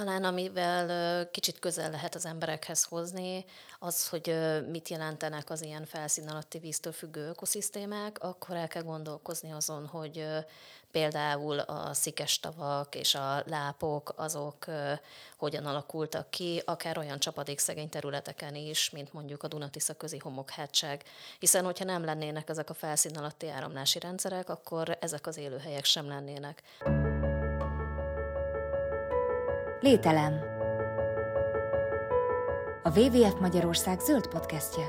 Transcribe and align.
Talán 0.00 0.24
amivel 0.24 1.30
kicsit 1.30 1.58
közel 1.58 1.90
lehet 1.90 2.14
az 2.14 2.26
emberekhez 2.26 2.84
hozni, 2.84 3.44
az, 3.78 4.08
hogy 4.08 4.34
mit 4.70 4.88
jelentenek 4.88 5.50
az 5.50 5.62
ilyen 5.62 5.84
felszín 5.84 6.28
alatti 6.28 6.58
víztől 6.58 6.92
függő 6.92 7.28
ökoszisztémák, 7.28 8.22
akkor 8.22 8.56
el 8.56 8.68
kell 8.68 8.82
gondolkozni 8.82 9.52
azon, 9.52 9.86
hogy 9.86 10.26
például 10.90 11.58
a 11.58 11.94
szikes 11.94 12.38
tavak 12.38 12.94
és 12.94 13.14
a 13.14 13.42
lápok, 13.46 14.12
azok 14.16 14.64
hogyan 15.36 15.66
alakultak 15.66 16.30
ki, 16.30 16.62
akár 16.64 16.98
olyan 16.98 17.18
csapadékszegény 17.18 17.88
területeken 17.88 18.54
is, 18.54 18.90
mint 18.90 19.12
mondjuk 19.12 19.42
a 19.42 19.48
Dunatisza 19.48 19.94
közi 19.94 20.18
homokhátság. 20.18 21.04
Hiszen, 21.38 21.64
hogyha 21.64 21.84
nem 21.84 22.04
lennének 22.04 22.48
ezek 22.48 22.70
a 22.70 22.74
felszín 22.74 23.16
alatti 23.16 23.48
áramlási 23.48 23.98
rendszerek, 23.98 24.48
akkor 24.48 24.96
ezek 25.00 25.26
az 25.26 25.36
élőhelyek 25.36 25.84
sem 25.84 26.08
lennének. 26.08 26.62
Lételem. 29.80 30.40
A 32.82 32.98
WWF 32.98 33.40
Magyarország 33.40 34.00
zöld 34.00 34.26
podcastje. 34.26 34.88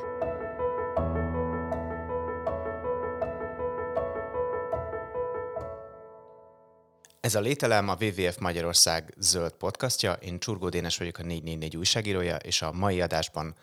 Ez 7.19 7.35
a 7.35 7.39
Lételem 7.39 7.89
a 7.89 7.97
WWF 7.99 8.37
Magyarország 8.37 9.13
zöld 9.17 9.51
podcastja. 9.51 10.13
Én 10.13 10.39
Csurgó 10.39 10.69
Dénes 10.69 10.97
vagyok, 10.97 11.17
a 11.17 11.23
444 11.23 11.77
újságírója, 11.77 12.35
és 12.35 12.61
a 12.61 12.71
mai 12.71 13.01
adásban 13.01 13.55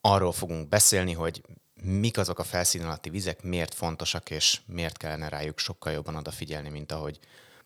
arról 0.00 0.32
fogunk 0.32 0.68
beszélni, 0.68 1.12
hogy 1.12 1.42
mik 1.82 2.18
azok 2.18 2.38
a 2.38 2.44
felszín 2.44 2.82
alatti 2.82 3.10
vizek, 3.10 3.42
miért 3.42 3.74
fontosak, 3.74 4.30
és 4.30 4.60
miért 4.66 4.96
kellene 4.96 5.28
rájuk 5.28 5.58
sokkal 5.58 5.92
jobban 5.92 6.16
odafigyelni, 6.16 6.68
mint 6.68 6.92
ahogy 6.92 7.18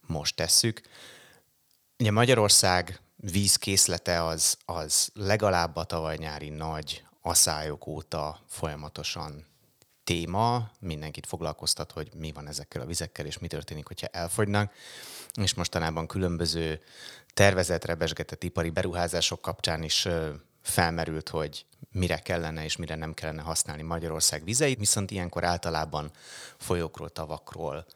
most 0.06 0.36
tesszük. 0.36 0.80
Ugye 2.00 2.10
Magyarország 2.10 3.00
vízkészlete 3.16 4.24
az, 4.24 4.56
az 4.64 5.10
legalább 5.14 5.76
a 5.76 5.84
tavaly 5.84 6.16
nyári 6.16 6.48
nagy 6.48 7.04
aszályok 7.22 7.86
óta 7.86 8.40
folyamatosan 8.48 9.46
téma, 10.04 10.70
mindenkit 10.78 11.26
foglalkoztat, 11.26 11.92
hogy 11.92 12.08
mi 12.14 12.32
van 12.32 12.48
ezekkel 12.48 12.82
a 12.82 12.86
vizekkel, 12.86 13.26
és 13.26 13.38
mi 13.38 13.46
történik, 13.46 13.86
hogyha 13.86 14.06
elfogynak. 14.06 14.72
És 15.34 15.54
mostanában 15.54 16.06
különböző 16.06 16.80
tervezett, 17.34 17.84
rebesgetett 17.84 18.44
ipari 18.44 18.70
beruházások 18.70 19.40
kapcsán 19.40 19.82
is 19.82 20.08
felmerült, 20.62 21.28
hogy 21.28 21.66
mire 21.92 22.18
kellene 22.18 22.64
és 22.64 22.76
mire 22.76 22.94
nem 22.94 23.14
kellene 23.14 23.42
használni 23.42 23.82
Magyarország 23.82 24.44
vizeit, 24.44 24.78
viszont 24.78 25.10
ilyenkor 25.10 25.44
általában 25.44 26.10
folyókról, 26.56 27.10
tavakról, 27.10 27.86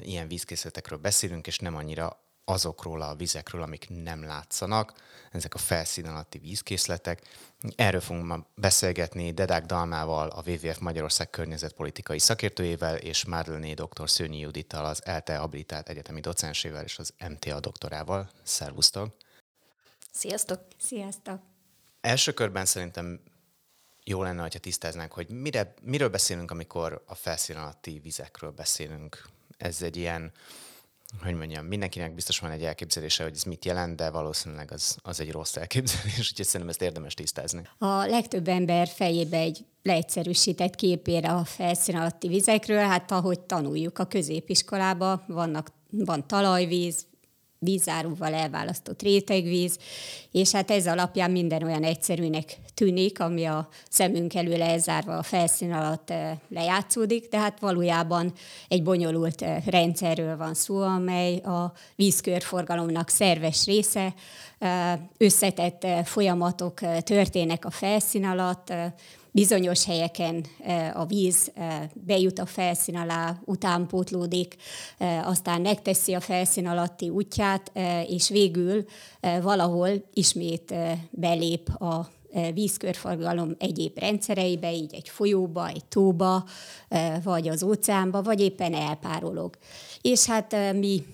ilyen 0.00 0.28
vízkészletekről 0.28 0.98
beszélünk, 0.98 1.46
és 1.46 1.58
nem 1.58 1.76
annyira 1.76 2.23
azokról 2.44 3.02
a 3.02 3.14
vizekről, 3.14 3.62
amik 3.62 3.86
nem 3.88 4.24
látszanak, 4.24 4.92
ezek 5.32 5.54
a 5.54 5.58
felszín 5.58 6.06
alatti 6.06 6.38
vízkészletek. 6.38 7.22
Erről 7.76 8.00
fogunk 8.00 8.26
ma 8.26 8.46
beszélgetni 8.54 9.32
Dedák 9.32 9.66
Dalmával, 9.66 10.28
a 10.28 10.42
WWF 10.46 10.78
Magyarország 10.78 11.30
környezetpolitikai 11.30 12.18
szakértőjével, 12.18 12.96
és 12.96 13.24
Márlené 13.24 13.74
dr. 13.74 14.10
Szőnyi 14.10 14.38
Judittal, 14.38 14.84
az 14.84 15.04
ELTE 15.04 15.36
habilitált 15.36 15.88
egyetemi 15.88 16.20
docensével 16.20 16.84
és 16.84 16.98
az 16.98 17.14
MTA 17.28 17.60
doktorával. 17.60 18.30
Szervusztok! 18.42 19.14
Sziasztok! 20.12 20.60
Sziasztok! 20.78 21.40
Első 22.00 22.32
körben 22.32 22.64
szerintem 22.64 23.20
jó 24.04 24.22
lenne, 24.22 24.42
ha 24.42 24.48
tisztáznánk, 24.48 25.12
hogy 25.12 25.28
mire, 25.28 25.74
miről 25.82 26.08
beszélünk, 26.08 26.50
amikor 26.50 27.02
a 27.06 27.14
felszín 27.14 27.56
alatti 27.56 28.00
vizekről 28.02 28.50
beszélünk. 28.50 29.28
Ez 29.56 29.82
egy 29.82 29.96
ilyen 29.96 30.32
hogy 31.22 31.34
mondjam, 31.34 31.66
mindenkinek 31.66 32.14
biztos 32.14 32.38
van 32.38 32.50
egy 32.50 32.62
elképzelése, 32.62 33.22
hogy 33.22 33.32
ez 33.34 33.42
mit 33.42 33.64
jelent, 33.64 33.96
de 33.96 34.10
valószínűleg 34.10 34.72
az, 34.72 34.96
az 35.02 35.20
egy 35.20 35.30
rossz 35.30 35.56
elképzelés, 35.56 36.18
úgyhogy 36.30 36.46
szerintem 36.46 36.68
ezt 36.68 36.82
érdemes 36.82 37.14
tisztázni. 37.14 37.68
A 37.78 38.06
legtöbb 38.06 38.48
ember 38.48 38.88
fejébe 38.88 39.36
egy 39.36 39.64
leegyszerűsített 39.82 40.74
képére 40.74 41.32
a 41.32 41.44
felszín 41.44 41.96
alatti 41.96 42.28
vizekről, 42.28 42.78
hát 42.78 43.10
ahogy 43.10 43.40
tanuljuk 43.40 43.98
a 43.98 44.04
középiskolába, 44.04 45.24
vannak, 45.26 45.72
van 45.90 46.26
talajvíz, 46.26 47.06
vízáróval 47.64 48.34
elválasztott 48.34 49.02
rétegvíz, 49.02 49.78
és 50.32 50.50
hát 50.50 50.70
ez 50.70 50.86
alapján 50.86 51.30
minden 51.30 51.62
olyan 51.62 51.82
egyszerűnek 51.82 52.56
tűnik, 52.74 53.20
ami 53.20 53.44
a 53.44 53.68
szemünk 53.88 54.34
elől 54.34 54.62
elzárva 54.62 55.16
a 55.16 55.22
felszín 55.22 55.72
alatt 55.72 56.10
eh, 56.10 56.30
lejátszódik, 56.48 57.28
de 57.28 57.38
hát 57.38 57.60
valójában 57.60 58.32
egy 58.68 58.82
bonyolult 58.82 59.42
eh, 59.42 59.62
rendszerről 59.66 60.36
van 60.36 60.54
szó, 60.54 60.82
amely 60.82 61.36
a 61.36 61.72
vízkörforgalomnak 61.96 63.08
szerves 63.08 63.64
része, 63.64 64.14
eh, 64.58 64.98
összetett 65.16 65.86
folyamatok 66.04 66.80
történnek 67.04 67.64
a 67.64 67.70
felszín 67.70 68.24
alatt, 68.24 68.72
bizonyos 69.34 69.84
helyeken 69.84 70.44
eh, 70.64 71.00
a 71.00 71.04
víz 71.04 71.50
eh, 71.54 71.82
bejut 71.92 72.38
a 72.38 72.46
felszín 72.46 72.96
alá, 72.96 73.40
utánpótlódik, 73.44 74.56
eh, 74.98 75.28
aztán 75.28 75.60
megteszi 75.60 76.12
a 76.14 76.20
felszín 76.20 76.66
alatti 76.66 77.08
útját, 77.08 77.72
és 78.08 78.28
végül 78.28 78.84
valahol 79.42 79.88
ismét 80.12 80.74
belép 81.10 81.68
a 81.68 82.08
vízkörforgalom 82.54 83.54
egyéb 83.58 83.98
rendszereibe, 83.98 84.72
így 84.72 84.94
egy 84.94 85.08
folyóba, 85.08 85.68
egy 85.68 85.84
tóba, 85.84 86.44
vagy 87.22 87.48
az 87.48 87.62
óceánba, 87.62 88.22
vagy 88.22 88.40
éppen 88.40 88.74
elpárolog. 88.74 89.56
És 90.02 90.24
hát 90.26 90.56
mi 90.72 91.04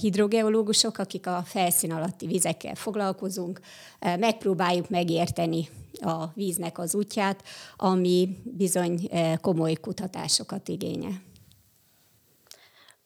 hidrogeológusok, 0.00 0.98
akik 0.98 1.26
a 1.26 1.42
felszín 1.44 1.92
alatti 1.92 2.26
vizekkel 2.26 2.74
foglalkozunk, 2.74 3.60
megpróbáljuk 4.00 4.88
megérteni 4.88 5.68
a 6.00 6.24
víznek 6.34 6.78
az 6.78 6.94
útját, 6.94 7.42
ami 7.76 8.36
bizony 8.44 9.10
komoly 9.40 9.74
kutatásokat 9.74 10.68
igényel 10.68 11.26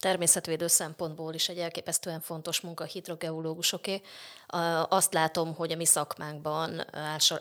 természetvédő 0.02 0.66
szempontból 0.66 1.34
is 1.34 1.48
egy 1.48 1.58
elképesztően 1.58 2.20
fontos 2.20 2.60
munka 2.60 2.84
hidrogeológusoké. 2.84 4.00
Azt 4.88 5.12
látom, 5.12 5.54
hogy 5.54 5.72
a 5.72 5.76
mi 5.76 5.84
szakmánkban 5.84 6.84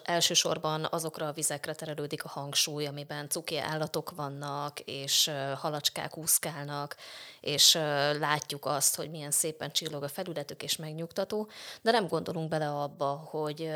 elsősorban 0.03 0.87
azokra 0.91 1.27
a 1.27 1.31
vizekre 1.31 1.73
terelődik 1.73 2.23
a 2.23 2.27
hangsúly, 2.27 2.85
amiben 2.85 3.29
cuki 3.29 3.57
állatok 3.57 4.11
vannak, 4.15 4.79
és 4.79 5.31
halacskák 5.57 6.17
úszkálnak, 6.17 6.95
és 7.39 7.73
látjuk 8.19 8.65
azt, 8.65 8.95
hogy 8.95 9.09
milyen 9.09 9.31
szépen 9.31 9.71
csillog 9.71 10.03
a 10.03 10.07
felületük, 10.07 10.63
és 10.63 10.75
megnyugtató, 10.75 11.49
de 11.81 11.91
nem 11.91 12.07
gondolunk 12.07 12.49
bele 12.49 12.69
abba, 12.69 13.27
hogy 13.29 13.71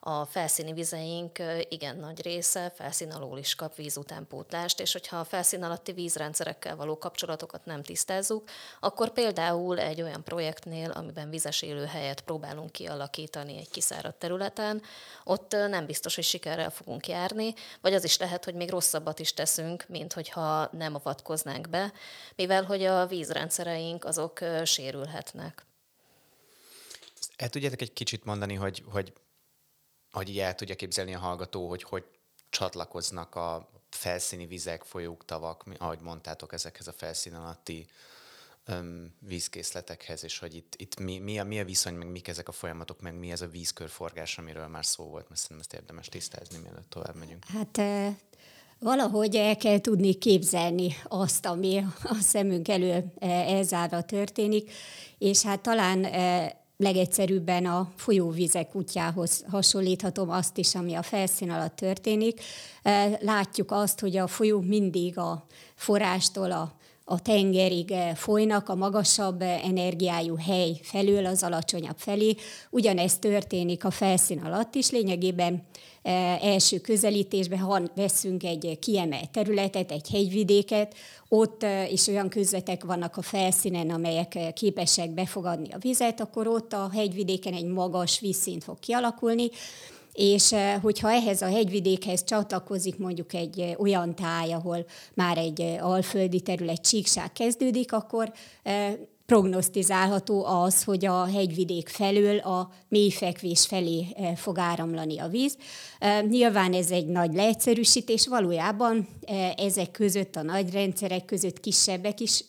a 0.00 0.24
felszíni 0.24 0.72
vizeink 0.72 1.38
igen 1.68 1.96
nagy 1.96 2.22
része 2.22 2.72
felszín 2.74 3.10
alól 3.10 3.38
is 3.38 3.54
kap 3.54 3.74
víz 3.74 3.96
utánpótlást, 3.96 4.80
és 4.80 4.92
hogyha 4.92 5.18
a 5.18 5.24
felszín 5.24 5.62
alatti 5.62 5.92
vízrendszerekkel 5.92 6.76
való 6.76 6.98
kapcsolatokat 6.98 7.64
nem 7.64 7.82
tisztázzuk, 7.82 8.48
akkor 8.80 9.10
például 9.10 9.78
egy 9.78 10.02
olyan 10.02 10.24
projektnél, 10.24 10.90
amiben 10.90 11.30
vizes 11.30 11.62
élőhelyet 11.62 12.20
próbálunk 12.20 12.72
kialakítani 12.72 13.58
egy 13.58 13.70
kiszáradt 13.70 14.18
területen, 14.18 14.82
ott 15.24 15.52
nem 15.52 15.86
biztos, 15.86 16.14
hogy 16.14 16.24
sikerrel 16.24 16.70
fogunk 16.70 17.08
járni, 17.08 17.54
vagy 17.80 17.94
az 17.94 18.04
is 18.04 18.18
lehet, 18.18 18.44
hogy 18.44 18.54
még 18.54 18.70
rosszabbat 18.70 19.18
is 19.18 19.34
teszünk, 19.34 19.84
mint 19.88 20.12
hogyha 20.12 20.68
nem 20.72 20.94
avatkoznánk 20.94 21.68
be, 21.68 21.92
mivel 22.36 22.64
hogy 22.64 22.84
a 22.84 23.06
vízrendszereink 23.06 24.04
azok 24.04 24.40
sérülhetnek. 24.64 25.66
El 27.36 27.48
tudjátok 27.48 27.80
egy 27.80 27.92
kicsit 27.92 28.24
mondani, 28.24 28.54
hogy, 28.54 28.82
hogy 28.90 29.12
hogy 30.18 30.28
így 30.28 30.38
el 30.38 30.54
tudja 30.54 30.74
képzelni 30.74 31.14
a 31.14 31.18
hallgató, 31.18 31.68
hogy 31.68 31.82
hogy 31.82 32.04
csatlakoznak 32.50 33.34
a 33.34 33.70
felszíni 33.90 34.46
vizek, 34.46 34.82
folyók, 34.82 35.24
tavak, 35.24 35.64
ahogy 35.78 36.00
mondtátok, 36.00 36.52
ezekhez 36.52 36.88
a 36.88 36.92
felszín 36.92 37.34
alatti 37.34 37.86
öm, 38.64 39.14
vízkészletekhez, 39.18 40.24
és 40.24 40.38
hogy 40.38 40.54
itt, 40.54 40.74
itt 40.76 41.00
mi, 41.00 41.18
mi, 41.18 41.38
a, 41.38 41.44
mi 41.44 41.60
a 41.60 41.64
viszony, 41.64 41.94
meg 41.94 42.10
mik 42.10 42.28
ezek 42.28 42.48
a 42.48 42.52
folyamatok, 42.52 43.00
meg 43.00 43.18
mi 43.18 43.30
ez 43.30 43.40
a 43.40 43.46
vízkörforgás, 43.46 44.38
amiről 44.38 44.66
már 44.66 44.84
szó 44.84 45.04
volt, 45.04 45.28
mert 45.28 45.40
szerintem 45.40 45.58
ezt 45.58 45.82
érdemes 45.82 46.08
tisztázni, 46.08 46.58
mielőtt 46.58 46.90
tovább 46.90 47.14
megyünk. 47.14 47.44
Hát 47.44 47.80
valahogy 48.78 49.36
el 49.36 49.56
kell 49.56 49.80
tudni 49.80 50.14
képzelni 50.14 50.96
azt, 51.04 51.46
ami 51.46 51.84
a 52.02 52.14
szemünk 52.20 52.68
elő 52.68 53.12
elzárva 53.20 54.02
történik, 54.02 54.72
és 55.18 55.42
hát 55.42 55.60
talán 55.60 56.04
legegyszerűbben 56.78 57.66
a 57.66 57.92
folyóvizek 57.96 58.74
útjához 58.74 59.44
hasonlíthatom 59.50 60.30
azt 60.30 60.58
is, 60.58 60.74
ami 60.74 60.94
a 60.94 61.02
felszín 61.02 61.50
alatt 61.50 61.76
történik. 61.76 62.40
Látjuk 63.20 63.70
azt, 63.70 64.00
hogy 64.00 64.16
a 64.16 64.26
folyó 64.26 64.60
mindig 64.60 65.18
a 65.18 65.46
forrástól 65.74 66.52
a 66.52 66.77
a 67.10 67.20
tengerig 67.22 67.94
folynak 68.14 68.68
a 68.68 68.74
magasabb 68.74 69.42
energiájú 69.42 70.36
hely 70.36 70.80
felől 70.82 71.26
az 71.26 71.42
alacsonyabb 71.42 71.96
felé. 71.96 72.34
Ugyanezt 72.70 73.20
történik 73.20 73.84
a 73.84 73.90
felszín 73.90 74.38
alatt 74.38 74.74
is, 74.74 74.90
lényegében 74.90 75.62
első 76.42 76.78
közelítésben, 76.78 77.58
ha 77.58 77.80
veszünk 77.94 78.44
egy 78.44 78.78
kiemelt 78.80 79.30
területet, 79.30 79.92
egy 79.92 80.08
hegyvidéket, 80.08 80.94
ott 81.28 81.66
is 81.90 82.06
olyan 82.06 82.28
közvetek 82.28 82.84
vannak 82.84 83.16
a 83.16 83.22
felszínen, 83.22 83.90
amelyek 83.90 84.52
képesek 84.54 85.10
befogadni 85.10 85.68
a 85.72 85.78
vizet, 85.78 86.20
akkor 86.20 86.46
ott 86.46 86.72
a 86.72 86.90
hegyvidéken 86.92 87.52
egy 87.52 87.66
magas 87.66 88.20
vízszint 88.20 88.64
fog 88.64 88.78
kialakulni, 88.80 89.50
és 90.18 90.54
hogyha 90.82 91.10
ehhez 91.10 91.42
a 91.42 91.46
hegyvidékhez 91.46 92.24
csatlakozik 92.24 92.98
mondjuk 92.98 93.34
egy 93.34 93.76
olyan 93.78 94.14
táj, 94.14 94.52
ahol 94.52 94.86
már 95.14 95.38
egy 95.38 95.60
alföldi 95.80 96.40
terület 96.40 96.80
csíkság 96.80 97.32
kezdődik, 97.32 97.92
akkor 97.92 98.32
prognosztizálható 99.28 100.44
az, 100.44 100.84
hogy 100.84 101.06
a 101.06 101.24
hegyvidék 101.24 101.88
felől 101.88 102.38
a 102.38 102.70
mélyfekvés 102.88 103.66
felé 103.66 104.06
eh, 104.16 104.36
fog 104.36 104.58
áramlani 104.58 105.18
a 105.18 105.28
víz. 105.28 105.56
Eh, 105.98 106.22
nyilván 106.22 106.72
ez 106.72 106.90
egy 106.90 107.06
nagy 107.06 107.34
leegyszerűsítés, 107.34 108.26
valójában 108.26 109.08
eh, 109.24 109.50
ezek 109.56 109.90
között, 109.90 110.36
a 110.36 110.42
nagy 110.42 110.72
rendszerek 110.72 111.24
között 111.24 111.60
kisebbek 111.60 112.20
is 112.20 112.44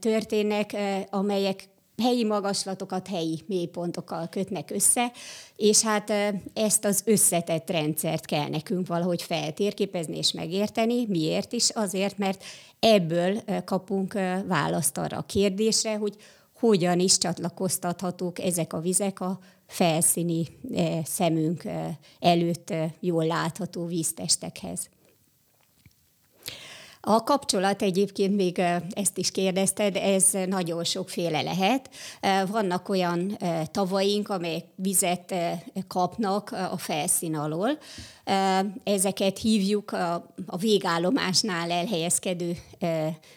történnek, 0.00 0.76
amelyek 1.10 1.68
helyi 2.02 2.24
magaslatokat 2.24 3.08
helyi 3.08 3.42
mélypontokkal 3.46 4.28
kötnek 4.28 4.70
össze, 4.70 5.12
és 5.56 5.82
hát 5.82 6.12
ezt 6.54 6.84
az 6.84 7.02
összetett 7.04 7.70
rendszert 7.70 8.24
kell 8.24 8.48
nekünk 8.48 8.86
valahogy 8.86 9.22
feltérképezni 9.22 10.16
és 10.16 10.32
megérteni. 10.32 11.06
Miért 11.06 11.52
is? 11.52 11.70
Azért, 11.70 12.18
mert 12.18 12.44
ebből 12.80 13.42
kapunk 13.64 14.12
választ 14.46 14.98
arra 14.98 15.16
a 15.16 15.26
kérdésre, 15.26 15.96
hogy 15.96 16.16
hogyan 16.58 17.00
is 17.00 17.18
csatlakoztathatók 17.18 18.38
ezek 18.38 18.72
a 18.72 18.80
vizek 18.80 19.20
a 19.20 19.38
felszíni 19.66 20.46
szemünk 21.04 21.62
előtt 22.20 22.74
jól 23.00 23.26
látható 23.26 23.86
víztestekhez. 23.86 24.88
A 27.04 27.22
kapcsolat 27.22 27.82
egyébként 27.82 28.36
még 28.36 28.62
ezt 28.90 29.18
is 29.18 29.30
kérdezted, 29.30 29.96
ez 29.96 30.30
nagyon 30.46 30.84
sokféle 30.84 31.42
lehet. 31.42 31.90
Vannak 32.50 32.88
olyan 32.88 33.38
tavaink, 33.70 34.28
amelyek 34.28 34.64
vizet 34.74 35.34
kapnak 35.86 36.50
a 36.70 36.76
felszín 36.76 37.36
alól. 37.36 37.78
Ezeket 38.84 39.38
hívjuk 39.38 39.92
a 40.46 40.56
végállomásnál 40.56 41.70
elhelyezkedő 41.70 42.56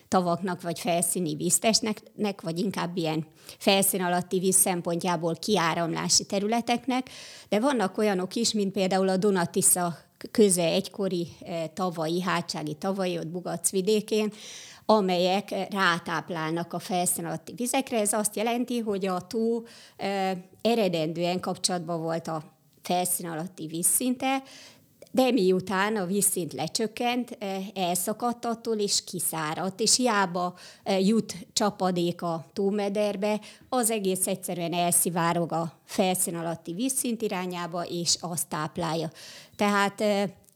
tavaknak, 0.08 0.62
vagy 0.62 0.80
felszíni 0.80 1.36
víztestnek, 1.36 2.02
vagy 2.42 2.60
inkább 2.60 2.98
ilyen 2.98 3.26
felszín 3.58 4.02
alatti 4.02 4.40
víz 4.40 4.56
szempontjából 4.56 5.36
kiáramlási 5.36 6.26
területeknek, 6.26 7.10
de 7.50 7.60
vannak 7.60 7.98
olyanok 7.98 8.36
is, 8.36 8.54
mint 8.54 8.72
például 8.72 9.10
a 9.10 9.18
Dunatisza 9.18 9.98
köze 10.32 10.64
egykori 10.64 11.28
eh, 11.46 11.64
tavai, 11.74 12.22
hátsági 12.22 12.74
tavai, 12.74 13.18
ott 13.18 13.28
Bugac 13.28 13.70
vidékén, 13.70 14.34
amelyek 14.86 15.68
rátáplálnak 15.70 16.74
a 16.74 16.80
felszín 16.80 17.26
alatti 17.26 17.54
vizekre. 17.56 18.00
Ez 18.00 18.14
azt 18.14 18.36
jelenti, 18.36 18.80
hogy 18.80 19.06
a 19.06 19.28
tó 19.28 19.64
eh, 19.98 20.38
eredendően 20.62 21.40
kapcsolatban 21.40 22.02
volt 22.02 22.28
a 22.28 22.44
felszín 22.82 23.28
alatti 23.28 23.68
vízszinte, 23.68 24.44
de 25.16 25.32
miután 25.32 25.96
a 25.96 26.06
vízszint 26.06 26.54
lecsökkent, 26.54 27.38
eh, 27.40 27.66
elszakadt 27.74 28.46
attól, 28.46 28.78
és 28.78 29.04
kiszáradt, 29.04 29.80
és 29.80 29.96
hiába 29.96 30.54
jut 31.00 31.34
csapadék 31.54 32.22
a 32.22 32.46
tómederbe, 32.54 33.40
az 33.70 33.92
egész 33.92 34.28
egyszerűen 34.28 34.74
elszivárog 34.74 35.52
a 35.52 35.72
felszín 35.86 36.36
alatti 36.36 36.74
vízszint 36.74 37.22
irányába, 37.22 37.84
és 37.84 38.18
azt 38.20 38.48
táplálja. 38.48 39.10
Tehát 39.56 40.04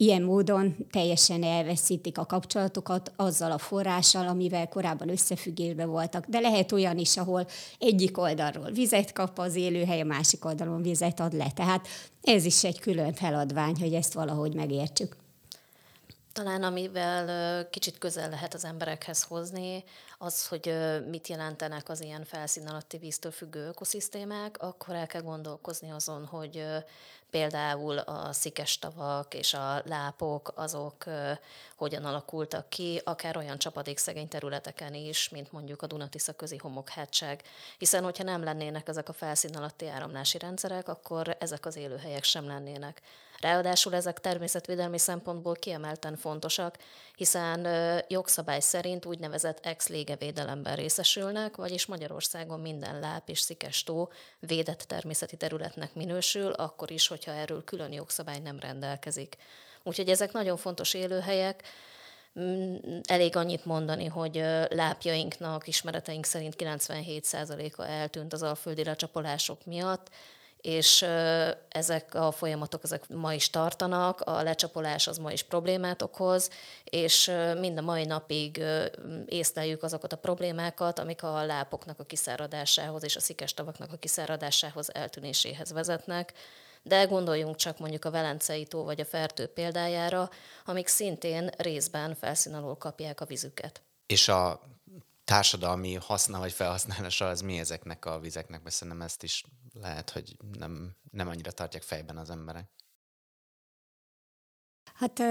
ilyen 0.02 0.22
módon 0.22 0.76
teljesen 0.92 1.44
elveszítik 1.44 2.18
a 2.18 2.26
kapcsolatokat 2.26 3.12
azzal 3.16 3.52
a 3.52 3.58
forrással, 3.58 4.28
amivel 4.28 4.68
korábban 4.68 5.10
összefüggésben 5.10 5.90
voltak. 5.90 6.26
De 6.26 6.40
lehet 6.40 6.72
olyan 6.72 6.98
is, 6.98 7.18
ahol 7.18 7.48
egyik 7.80 8.18
oldalról 8.18 8.72
vizet 8.72 9.12
kap 9.12 9.40
az 9.40 9.56
élőhely, 9.56 10.02
a 10.02 10.06
másik 10.06 10.46
oldalon 10.46 10.82
vizet 10.82 11.20
ad 11.20 11.34
le. 11.34 11.52
Tehát 11.52 11.88
ez 12.22 12.46
is 12.46 12.64
egy 12.64 12.80
külön 12.80 13.14
feladvány, 13.14 13.76
hogy 13.80 13.94
ezt 13.94 14.14
valahogy 14.14 14.54
megértsük. 14.54 15.16
Talán 16.34 16.64
amivel 16.64 17.70
kicsit 17.70 17.98
közel 17.98 18.30
lehet 18.30 18.54
az 18.54 18.66
emberekhez 18.66 19.24
hozni, 19.24 19.84
az, 20.18 20.48
hogy 20.48 20.74
mit 21.10 21.28
jelentenek 21.28 21.90
az 21.90 22.02
ilyen 22.02 22.24
felszín 22.24 22.68
alatti 22.68 22.98
víztől 22.98 23.32
függő 23.32 23.68
ökoszisztémák, 23.68 24.62
akkor 24.62 24.96
el 24.96 25.08
kell 25.08 25.22
gondolkozni 25.22 25.90
azon, 25.92 26.26
hogy 26.26 26.64
például 27.30 27.98
a 27.98 28.34
szikes 28.34 28.80
tavak 28.80 29.34
és 29.34 29.54
a 29.54 29.82
lápok, 29.86 30.52
azok 30.56 31.04
hogyan 31.76 32.06
alakultak 32.06 32.70
ki, 32.70 33.02
akár 33.04 33.38
olyan 33.38 33.58
csapadékszegény 33.58 34.28
területeken 34.28 34.94
is, 34.94 35.30
mint 35.30 35.52
mondjuk 35.52 35.82
a 35.82 35.88
Dunatisza 35.88 36.34
közi 36.34 36.58
homokhátság. 36.58 37.44
Hiszen, 37.78 38.04
hogyha 38.04 38.24
nem 38.24 38.44
lennének 38.44 38.88
ezek 38.88 39.10
a 39.10 39.14
felszín 39.14 39.56
alatti 39.56 39.88
áramlási 39.88 40.38
rendszerek, 40.38 40.88
akkor 40.88 41.36
ezek 41.40 41.66
az 41.66 41.76
élőhelyek 41.76 42.24
sem 42.24 42.48
lennének. 42.48 43.02
Ráadásul 43.42 43.96
ezek 43.96 44.20
természetvédelmi 44.20 44.98
szempontból 44.98 45.56
kiemelten 45.56 46.16
fontosak, 46.16 46.78
hiszen 47.16 47.68
jogszabály 48.08 48.60
szerint 48.60 49.06
úgynevezett 49.06 49.66
ex 49.66 49.88
lége 49.88 50.16
védelemben 50.16 50.76
részesülnek, 50.76 51.56
vagyis 51.56 51.86
Magyarországon 51.86 52.60
minden 52.60 53.00
láp 53.00 53.30
és 53.30 53.40
szikes 53.40 53.84
tó 53.84 54.10
védett 54.40 54.80
természeti 54.82 55.38
területnek 55.38 55.94
minősül, 55.94 56.52
akkor 56.52 56.92
is, 56.92 57.08
hogyha 57.24 57.42
erről 57.42 57.64
külön 57.64 57.92
jogszabály 57.92 58.40
nem 58.40 58.60
rendelkezik. 58.60 59.38
Úgyhogy 59.84 60.10
ezek 60.10 60.32
nagyon 60.32 60.58
fontos 60.58 60.94
élőhelyek, 60.94 61.64
mm, 62.40 62.76
Elég 63.04 63.36
annyit 63.36 63.66
mondani, 63.66 64.06
hogy 64.06 64.36
lápjainknak 64.70 65.68
ismereteink 65.68 66.26
szerint 66.26 66.56
97%-a 66.58 67.84
eltűnt 67.84 68.34
az 68.34 68.44
alföldi 68.44 68.84
lecsapolások 68.84 69.66
miatt, 69.66 70.10
és 70.62 71.06
ezek 71.70 72.16
a 72.16 72.32
folyamatok 72.32 72.84
ezek 72.84 73.08
ma 73.08 73.34
is 73.34 73.50
tartanak, 73.50 74.22
a 74.22 74.44
lecsapolás 74.44 75.08
az 75.08 75.18
ma 75.18 75.32
is 75.32 75.44
problémát 75.44 76.02
okoz, 76.02 76.50
és 76.84 77.32
mind 77.60 77.78
a 77.78 77.82
mai 77.82 78.06
napig 78.06 78.64
észleljük 79.26 79.84
azokat 79.84 80.14
a 80.14 80.18
problémákat, 80.18 81.00
amik 81.00 81.24
a 81.24 81.46
lápoknak 81.46 82.00
a 82.00 82.04
kiszáradásához 82.04 83.04
és 83.04 83.16
a 83.16 83.20
szikes 83.20 83.54
tavaknak 83.54 83.92
a 83.94 83.98
kiszáradásához, 83.98 84.94
eltűnéséhez 84.94 85.72
vezetnek. 85.72 86.34
De 86.82 87.04
gondoljunk 87.04 87.56
csak 87.56 87.80
mondjuk 87.80 88.06
a 88.06 88.12
Velencei 88.12 88.66
tó 88.66 88.84
vagy 88.84 89.00
a 89.00 89.06
Fertő 89.06 89.46
példájára, 89.46 90.30
amik 90.66 90.88
szintén 90.88 91.50
részben 91.58 92.16
felszín 92.16 92.78
kapják 92.78 93.22
a 93.22 93.26
vizüket. 93.26 93.82
És 94.06 94.28
a 94.28 94.62
társadalmi 95.24 95.94
haszna 95.94 96.40
vagy 96.40 96.52
felhasználása 96.52 97.28
az 97.28 97.42
mi 97.42 97.60
ezeknek 97.60 98.06
a 98.06 98.20
vizeknek, 98.20 98.64
mert 98.64 98.76
szerintem 98.76 99.02
ezt 99.02 99.24
is 99.24 99.46
lehet, 99.74 100.10
hogy 100.10 100.38
nem, 100.58 100.96
nem 101.12 101.28
annyira 101.28 101.52
tartják 101.52 101.84
fejben 101.84 102.18
az 102.18 102.30
emberek. 102.30 102.70
Hát 104.94 105.22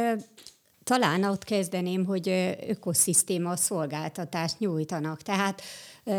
talán 0.84 1.24
ott 1.24 1.44
kezdeném, 1.44 2.04
hogy 2.04 2.28
ökoszisztéma 2.66 3.56
szolgáltatást 3.56 4.58
nyújtanak. 4.58 5.22
Tehát 5.22 5.62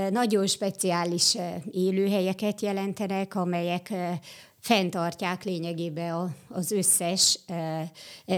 nagyon 0.09 0.47
speciális 0.47 1.37
élőhelyeket 1.71 2.61
jelentenek, 2.61 3.35
amelyek 3.35 3.93
fenntartják 4.59 5.43
lényegében 5.43 6.35
az 6.49 6.71
összes 6.71 7.39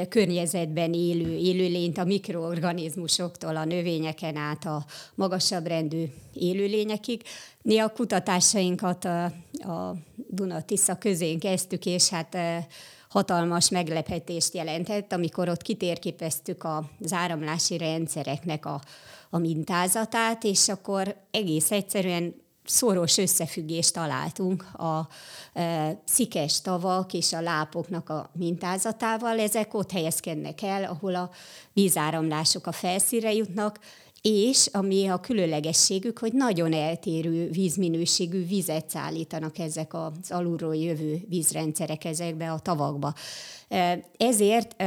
környezetben 0.10 0.94
élő 0.94 1.36
élőlényt, 1.36 1.98
a 1.98 2.04
mikroorganizmusoktól, 2.04 3.56
a 3.56 3.66
növényeken 3.66 4.36
át 4.36 4.66
a 4.66 4.86
magasabb 5.16 5.68
rendű 5.68 6.04
élőlényekig. 6.34 7.22
Mi 7.62 7.80
a 7.80 7.90
kutatásainkat 7.90 9.06
a, 9.06 9.24
a 9.54 9.96
Duna-Tisza 10.16 10.96
közén 10.96 11.40
kezdtük, 11.40 11.86
és 11.86 12.10
hát 12.10 12.38
hatalmas 13.10 13.70
meglepetést 13.70 14.54
jelentett, 14.54 15.14
amikor 15.14 15.50
ott 15.50 15.62
kitérképeztük 15.62 16.64
az 17.00 17.14
áramlási 17.14 17.78
rendszereknek 17.78 18.66
a, 18.66 18.82
a 19.30 19.38
mintázatát, 19.38 20.44
és 20.44 20.70
akkor 20.70 21.16
egész 21.32 21.72
egyszerűen 21.72 22.41
szoros 22.66 23.18
összefüggést 23.18 23.94
találtunk 23.94 24.64
a 24.74 25.08
e, 25.54 26.02
szikes 26.06 26.62
tavak 26.62 27.14
és 27.14 27.34
a 27.34 27.42
lápoknak 27.42 28.10
a 28.10 28.30
mintázatával. 28.34 29.40
Ezek 29.40 29.74
ott 29.74 29.92
helyezkednek 29.92 30.62
el, 30.62 30.84
ahol 30.84 31.16
a 31.16 31.30
vízáramlások 31.74 32.68
a 32.68 32.72
felszínre 32.72 33.34
jutnak, 33.34 33.80
és 34.22 34.68
ami 34.72 35.08
a 35.08 35.20
különlegességük, 35.20 36.20
hogy 36.20 36.34
nagyon 36.34 36.74
eltérő 36.74 37.50
vízminőségű 37.50 38.46
vizet 38.46 38.90
szállítanak 38.90 39.58
ezek 39.58 39.94
az 39.94 40.12
alulról 40.30 40.76
jövő 40.76 41.22
vízrendszerek 41.30 42.06
ezekbe 42.06 42.52
a 42.52 42.60
tavakba. 42.60 43.14
Ezért 44.18 44.84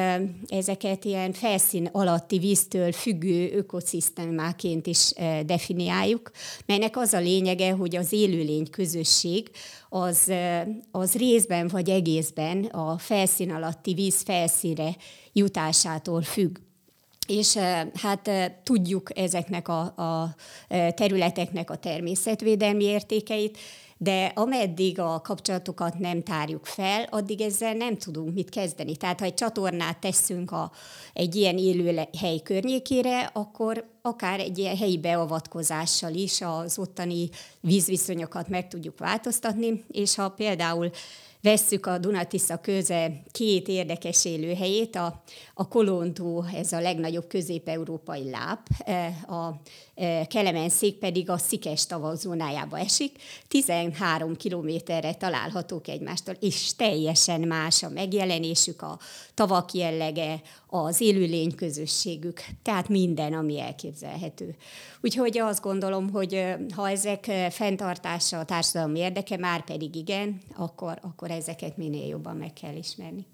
ezeket 0.46 1.04
ilyen 1.04 1.32
felszín 1.32 1.88
alatti 1.92 2.38
víztől 2.38 2.92
függő 2.92 3.52
ökoszisztémáként 3.52 4.86
is 4.86 5.12
definiáljuk, 5.46 6.30
melynek 6.66 6.96
az 6.96 7.12
a 7.12 7.20
lényege, 7.20 7.72
hogy 7.72 7.96
az 7.96 8.12
élőlény 8.12 8.70
közösség 8.70 9.50
az, 9.88 10.32
az 10.90 11.14
részben 11.14 11.68
vagy 11.68 11.90
egészben 11.90 12.64
a 12.64 12.98
felszín 12.98 13.50
alatti 13.50 13.94
víz 13.94 14.22
felszínre 14.22 14.96
jutásától 15.32 16.22
függ 16.22 16.56
és 17.26 17.58
hát 17.94 18.30
tudjuk 18.62 19.18
ezeknek 19.18 19.68
a, 19.68 19.80
a 19.80 20.34
területeknek 20.94 21.70
a 21.70 21.76
természetvédelmi 21.76 22.84
értékeit, 22.84 23.58
de 23.98 24.32
ameddig 24.34 25.00
a 25.00 25.20
kapcsolatokat 25.20 25.98
nem 25.98 26.22
tárjuk 26.22 26.66
fel, 26.66 27.06
addig 27.10 27.40
ezzel 27.40 27.72
nem 27.74 27.96
tudunk 27.96 28.34
mit 28.34 28.48
kezdeni. 28.48 28.96
Tehát 28.96 29.20
ha 29.20 29.26
egy 29.26 29.34
csatornát 29.34 29.98
teszünk 29.98 30.50
a, 30.50 30.72
egy 31.12 31.34
ilyen 31.34 31.58
élőhely 31.58 32.40
környékére, 32.42 33.30
akkor 33.32 33.88
akár 34.02 34.40
egy 34.40 34.58
ilyen 34.58 34.76
helyi 34.76 34.98
beavatkozással 34.98 36.14
is 36.14 36.40
az 36.40 36.78
ottani 36.78 37.28
vízviszonyokat 37.60 38.48
meg 38.48 38.68
tudjuk 38.68 38.98
változtatni, 38.98 39.84
és 39.90 40.14
ha 40.14 40.28
például 40.28 40.90
vesszük 41.44 41.86
a 41.86 41.98
Dunatisza 41.98 42.56
köze 42.56 43.22
két 43.32 43.68
érdekes 43.68 44.24
élőhelyét, 44.24 44.96
a, 44.96 45.22
a 45.54 45.68
Kolontó, 45.68 46.44
ez 46.54 46.72
a 46.72 46.80
legnagyobb 46.80 47.26
közép-európai 47.26 48.30
láp, 48.30 48.66
e, 48.84 49.06
a 49.34 49.60
Kelemenszék 50.28 50.98
pedig 50.98 51.30
a 51.30 51.38
Szikes 51.38 51.86
tavak 51.86 52.16
zónájába 52.16 52.78
esik, 52.78 53.16
13 53.48 54.36
kilométerre 54.36 55.14
találhatók 55.14 55.88
egymástól, 55.88 56.34
és 56.40 56.76
teljesen 56.76 57.40
más 57.40 57.82
a 57.82 57.88
megjelenésük, 57.88 58.82
a 58.82 58.98
tavak 59.34 59.72
jellege, 59.72 60.40
az 60.66 61.00
élőlény 61.00 61.54
közösségük, 61.54 62.44
tehát 62.62 62.88
minden, 62.88 63.32
ami 63.32 63.60
elképzelhető. 63.60 64.56
Úgyhogy 65.00 65.38
azt 65.38 65.62
gondolom, 65.62 66.10
hogy 66.10 66.54
ha 66.74 66.90
ezek 66.90 67.30
fenntartása 67.50 68.38
a 68.38 68.44
társadalom 68.44 68.94
érdeke, 68.94 69.36
már 69.36 69.64
pedig 69.64 69.94
igen, 69.94 70.40
akkor, 70.56 70.98
akkor 71.02 71.30
ezeket 71.30 71.76
minél 71.76 72.06
jobban 72.06 72.36
meg 72.36 72.52
kell 72.52 72.76
ismerni. 72.76 73.26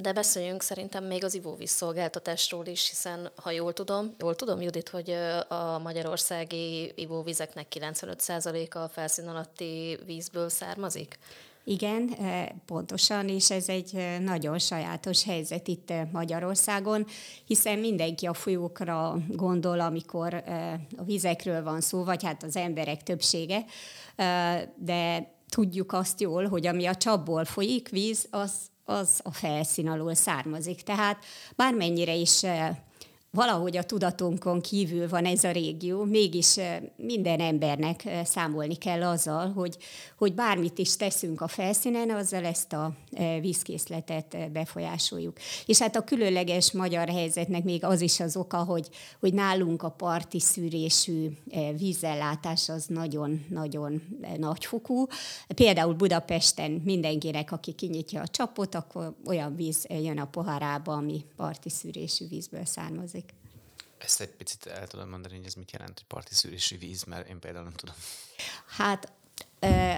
De 0.00 0.12
beszéljünk 0.12 0.62
szerintem 0.62 1.04
még 1.04 1.24
az 1.24 1.34
ivóvízszolgáltatásról 1.34 2.66
is, 2.66 2.88
hiszen 2.88 3.30
ha 3.36 3.50
jól 3.50 3.72
tudom, 3.72 4.14
jól 4.18 4.34
tudom, 4.34 4.60
Judit, 4.60 4.88
hogy 4.88 5.10
a 5.48 5.78
magyarországi 5.78 6.92
ivóvizeknek 6.94 7.66
95%-a 7.70 8.78
a 8.78 8.88
felszín 8.88 9.26
alatti 9.26 9.98
vízből 10.06 10.48
származik? 10.48 11.18
Igen, 11.64 12.16
pontosan, 12.66 13.28
és 13.28 13.50
ez 13.50 13.68
egy 13.68 14.18
nagyon 14.20 14.58
sajátos 14.58 15.24
helyzet 15.24 15.68
itt 15.68 15.92
Magyarországon, 16.12 17.06
hiszen 17.44 17.78
mindenki 17.78 18.26
a 18.26 18.34
folyókra 18.34 19.16
gondol, 19.28 19.80
amikor 19.80 20.34
a 20.96 21.02
vizekről 21.04 21.62
van 21.62 21.80
szó, 21.80 22.04
vagy 22.04 22.24
hát 22.24 22.42
az 22.42 22.56
emberek 22.56 23.02
többsége, 23.02 23.64
de 24.76 25.32
tudjuk 25.48 25.92
azt 25.92 26.20
jól, 26.20 26.48
hogy 26.48 26.66
ami 26.66 26.86
a 26.86 26.94
csapból 26.94 27.44
folyik 27.44 27.88
víz, 27.88 28.26
az, 28.30 28.52
az 28.88 29.20
a 29.22 29.32
felszín 29.32 29.88
alól 29.88 30.14
származik. 30.14 30.82
Tehát 30.82 31.24
bármennyire 31.56 32.14
is 32.14 32.44
valahogy 33.38 33.76
a 33.76 33.82
tudatunkon 33.82 34.60
kívül 34.60 35.08
van 35.08 35.24
ez 35.24 35.44
a 35.44 35.50
régió, 35.50 36.04
mégis 36.04 36.56
minden 36.96 37.40
embernek 37.40 38.08
számolni 38.24 38.76
kell 38.76 39.02
azzal, 39.02 39.52
hogy, 39.52 39.76
hogy 40.16 40.34
bármit 40.34 40.78
is 40.78 40.96
teszünk 40.96 41.40
a 41.40 41.48
felszínen, 41.48 42.10
azzal 42.10 42.44
ezt 42.44 42.72
a 42.72 42.92
vízkészletet 43.40 44.50
befolyásoljuk. 44.52 45.36
És 45.66 45.78
hát 45.78 45.96
a 45.96 46.04
különleges 46.04 46.72
magyar 46.72 47.08
helyzetnek 47.08 47.64
még 47.64 47.84
az 47.84 48.00
is 48.00 48.20
az 48.20 48.36
oka, 48.36 48.56
hogy, 48.56 48.88
hogy 49.20 49.34
nálunk 49.34 49.82
a 49.82 49.90
parti 49.90 50.40
szűrésű 50.40 51.28
vízellátás 51.76 52.68
az 52.68 52.86
nagyon-nagyon 52.86 54.02
nagyfokú. 54.38 55.06
Például 55.54 55.94
Budapesten 55.94 56.70
mindenkinek, 56.70 57.52
aki 57.52 57.72
kinyitja 57.72 58.20
a 58.20 58.28
csapot, 58.28 58.74
akkor 58.74 59.14
olyan 59.26 59.56
víz 59.56 59.86
jön 59.88 60.18
a 60.18 60.26
poharába, 60.26 60.92
ami 60.92 61.24
parti 61.36 61.70
szűrésű 61.70 62.28
vízből 62.28 62.64
származik. 62.64 63.27
Ezt 63.98 64.20
egy 64.20 64.28
picit 64.28 64.66
el 64.66 64.86
tudom 64.86 65.08
mondani, 65.08 65.36
hogy 65.36 65.46
ez 65.46 65.54
mit 65.54 65.72
jelent, 65.72 65.98
hogy 65.98 66.06
parti 66.06 66.34
szűrésű 66.34 66.78
víz, 66.78 67.04
mert 67.04 67.28
én 67.28 67.38
például 67.38 67.64
nem 67.64 67.72
tudom. 67.72 67.94
Hát 68.76 69.12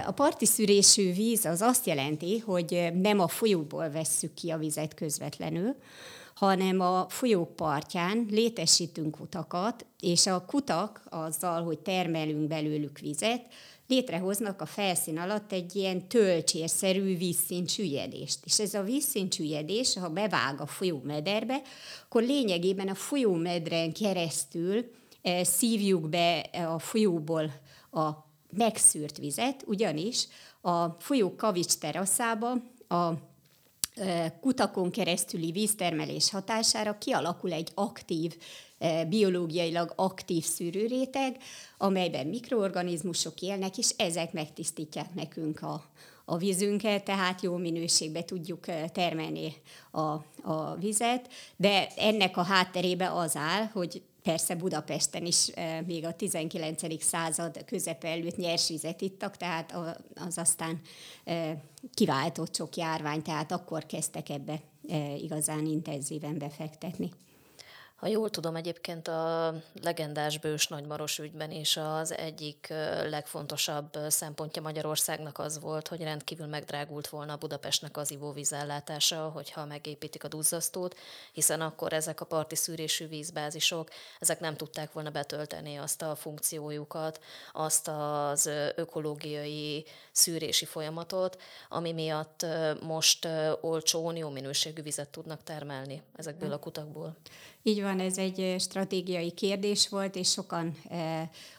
a 0.05 0.11
parti 0.11 0.45
szűrésű 0.45 1.13
víz 1.13 1.45
az 1.45 1.61
azt 1.61 1.85
jelenti, 1.85 2.39
hogy 2.39 2.89
nem 2.93 3.19
a 3.19 3.27
folyóból 3.27 3.89
vesszük 3.89 4.33
ki 4.33 4.49
a 4.49 4.57
vizet 4.57 4.93
közvetlenül, 4.93 5.75
hanem 6.35 6.79
a 6.79 7.09
folyók 7.09 7.55
partján 7.55 8.25
létesítünk 8.29 9.15
kutakat, 9.15 9.85
és 9.99 10.27
a 10.27 10.45
kutak 10.45 11.01
azzal, 11.09 11.63
hogy 11.63 11.79
termelünk 11.79 12.47
belőlük 12.47 12.99
vizet, 12.99 13.45
létrehoznak 13.91 14.61
a 14.61 14.65
felszín 14.65 15.17
alatt 15.17 15.51
egy 15.51 15.75
ilyen 15.75 16.07
tölcsérszerű 16.07 17.17
vízszintsüllyedést. 17.17 18.39
És 18.45 18.59
ez 18.59 18.73
a 18.73 18.83
vízszintsüllyedés, 18.83 19.97
ha 19.97 20.09
bevág 20.09 20.61
a 20.61 20.65
folyómederbe, 20.65 21.61
akkor 22.03 22.23
lényegében 22.23 22.87
a 22.87 22.95
folyómedren 22.95 23.93
keresztül 23.93 24.91
eh, 25.21 25.43
szívjuk 25.43 26.09
be 26.09 26.39
a 26.73 26.79
folyóból 26.79 27.51
a 27.91 28.09
megszűrt 28.57 29.17
vizet, 29.17 29.63
ugyanis 29.65 30.27
a 30.61 30.85
folyó 30.87 31.35
kavics 31.35 31.73
teraszába 31.73 32.51
a 32.87 32.95
eh, 32.95 33.17
kutakon 34.39 34.91
keresztüli 34.91 35.51
víztermelés 35.51 36.29
hatására 36.29 36.97
kialakul 36.97 37.51
egy 37.51 37.71
aktív 37.73 38.37
biológiailag 39.09 39.93
aktív 39.95 40.43
szűrőréteg, 40.43 41.37
amelyben 41.77 42.27
mikroorganizmusok 42.27 43.41
élnek, 43.41 43.77
és 43.77 43.89
ezek 43.97 44.33
megtisztítják 44.33 45.13
nekünk 45.13 45.61
a, 45.61 45.83
a 46.25 46.37
vízünket, 46.37 47.03
tehát 47.03 47.41
jó 47.41 47.57
minőségbe 47.57 48.23
tudjuk 48.23 48.65
termelni 48.91 49.53
a, 49.91 49.99
a 50.51 50.75
vizet, 50.79 51.29
de 51.55 51.87
ennek 51.95 52.37
a 52.37 52.43
hátterébe 52.43 53.11
az 53.11 53.35
áll, 53.35 53.63
hogy 53.63 54.01
persze 54.23 54.55
Budapesten 54.55 55.25
is 55.25 55.47
e, 55.53 55.81
még 55.81 56.05
a 56.05 56.13
19. 56.13 57.03
század 57.03 57.65
közepe 57.65 58.07
előtt 58.07 58.37
nyersvizet 58.37 59.01
ittak, 59.01 59.37
tehát 59.37 59.75
az 60.15 60.37
aztán 60.37 60.81
kiváltott 61.93 62.55
sok 62.55 62.75
járvány, 62.75 63.21
tehát 63.21 63.51
akkor 63.51 63.85
kezdtek 63.85 64.29
ebbe 64.29 64.61
igazán 65.17 65.65
intenzíven 65.65 66.37
befektetni. 66.37 67.09
Ha 68.01 68.07
jól 68.07 68.29
tudom, 68.29 68.55
egyébként 68.55 69.07
a 69.07 69.53
legendás 69.81 70.37
Bős 70.37 70.67
Nagymaros 70.67 71.19
ügyben 71.19 71.51
is 71.51 71.77
az 71.77 72.13
egyik 72.13 72.67
legfontosabb 73.09 73.97
szempontja 74.07 74.61
Magyarországnak 74.61 75.39
az 75.39 75.59
volt, 75.59 75.87
hogy 75.87 76.01
rendkívül 76.01 76.45
megdrágult 76.45 77.09
volna 77.09 77.35
Budapestnek 77.35 77.97
az 77.97 78.11
ivóvízellátása, 78.11 79.29
hogyha 79.29 79.65
megépítik 79.65 80.23
a 80.23 80.27
duzzasztót, 80.27 80.95
hiszen 81.31 81.61
akkor 81.61 81.93
ezek 81.93 82.21
a 82.21 82.25
parti 82.25 82.55
szűrésű 82.55 83.07
vízbázisok, 83.07 83.89
ezek 84.19 84.39
nem 84.39 84.55
tudták 84.55 84.91
volna 84.91 85.09
betölteni 85.09 85.75
azt 85.75 86.01
a 86.01 86.15
funkciójukat, 86.15 87.19
azt 87.53 87.87
az 87.87 88.49
ökológiai 88.75 89.85
szűrési 90.11 90.65
folyamatot, 90.65 91.41
ami 91.69 91.91
miatt 91.91 92.45
most 92.83 93.27
olcsó, 93.61 94.11
jó 94.15 94.29
minőségű 94.29 94.81
vizet 94.81 95.09
tudnak 95.09 95.43
termelni 95.43 96.01
ezekből 96.15 96.51
a 96.51 96.59
kutakból. 96.59 97.17
Így 97.63 97.81
van, 97.81 97.99
ez 97.99 98.17
egy 98.17 98.55
stratégiai 98.59 99.31
kérdés 99.31 99.89
volt, 99.89 100.15
és 100.15 100.31
sokan 100.31 100.77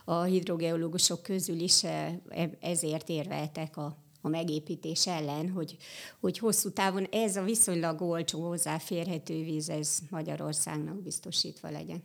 a 0.05 0.23
hidrogeológusok 0.23 1.23
közül 1.23 1.61
is 1.61 1.85
e, 1.85 2.21
ezért 2.61 3.09
érveltek 3.09 3.77
a, 3.77 3.97
a 4.21 4.29
megépítés 4.29 5.07
ellen, 5.07 5.51
hogy, 5.51 5.77
hogy 6.21 6.39
hosszú 6.39 6.71
távon 6.73 7.05
ez 7.11 7.37
a 7.37 7.43
viszonylag 7.43 8.01
olcsó 8.01 8.49
hozzáférhető 8.49 9.45
víz, 9.45 9.69
ez 9.69 9.99
Magyarországnak 10.11 11.03
biztosítva 11.03 11.71
legyen. 11.71 12.03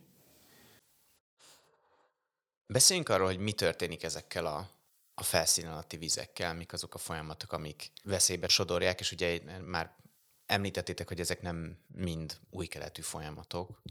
Beszéljünk 2.66 3.08
arról, 3.08 3.26
hogy 3.26 3.38
mi 3.38 3.52
történik 3.52 4.02
ezekkel 4.02 4.46
a, 4.46 4.70
a 5.14 5.22
felszín 5.22 5.66
alatti 5.66 5.96
vizekkel, 5.96 6.54
mik 6.54 6.72
azok 6.72 6.94
a 6.94 6.98
folyamatok, 6.98 7.52
amik 7.52 7.90
veszélybe 8.04 8.48
sodorják, 8.48 9.00
és 9.00 9.12
ugye 9.12 9.40
már 9.64 9.96
említettétek, 10.48 11.08
hogy 11.08 11.20
ezek 11.20 11.42
nem 11.42 11.76
mind 11.94 12.36
új 12.50 12.66
keletű 12.66 13.02
folyamatok, 13.02 13.82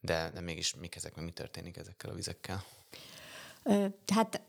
de, 0.00 0.30
de 0.34 0.40
mégis 0.40 0.74
mik 0.74 0.96
ezek, 0.96 1.14
mi 1.14 1.30
történik 1.30 1.76
ezekkel 1.76 2.10
a 2.10 2.14
vizekkel? 2.14 2.64
Hát 4.06 4.40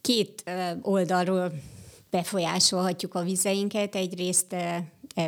két 0.00 0.50
oldalról 0.80 1.52
befolyásolhatjuk 2.10 3.14
a 3.14 3.22
vizeinket. 3.22 3.94
Egyrészt 3.94 4.56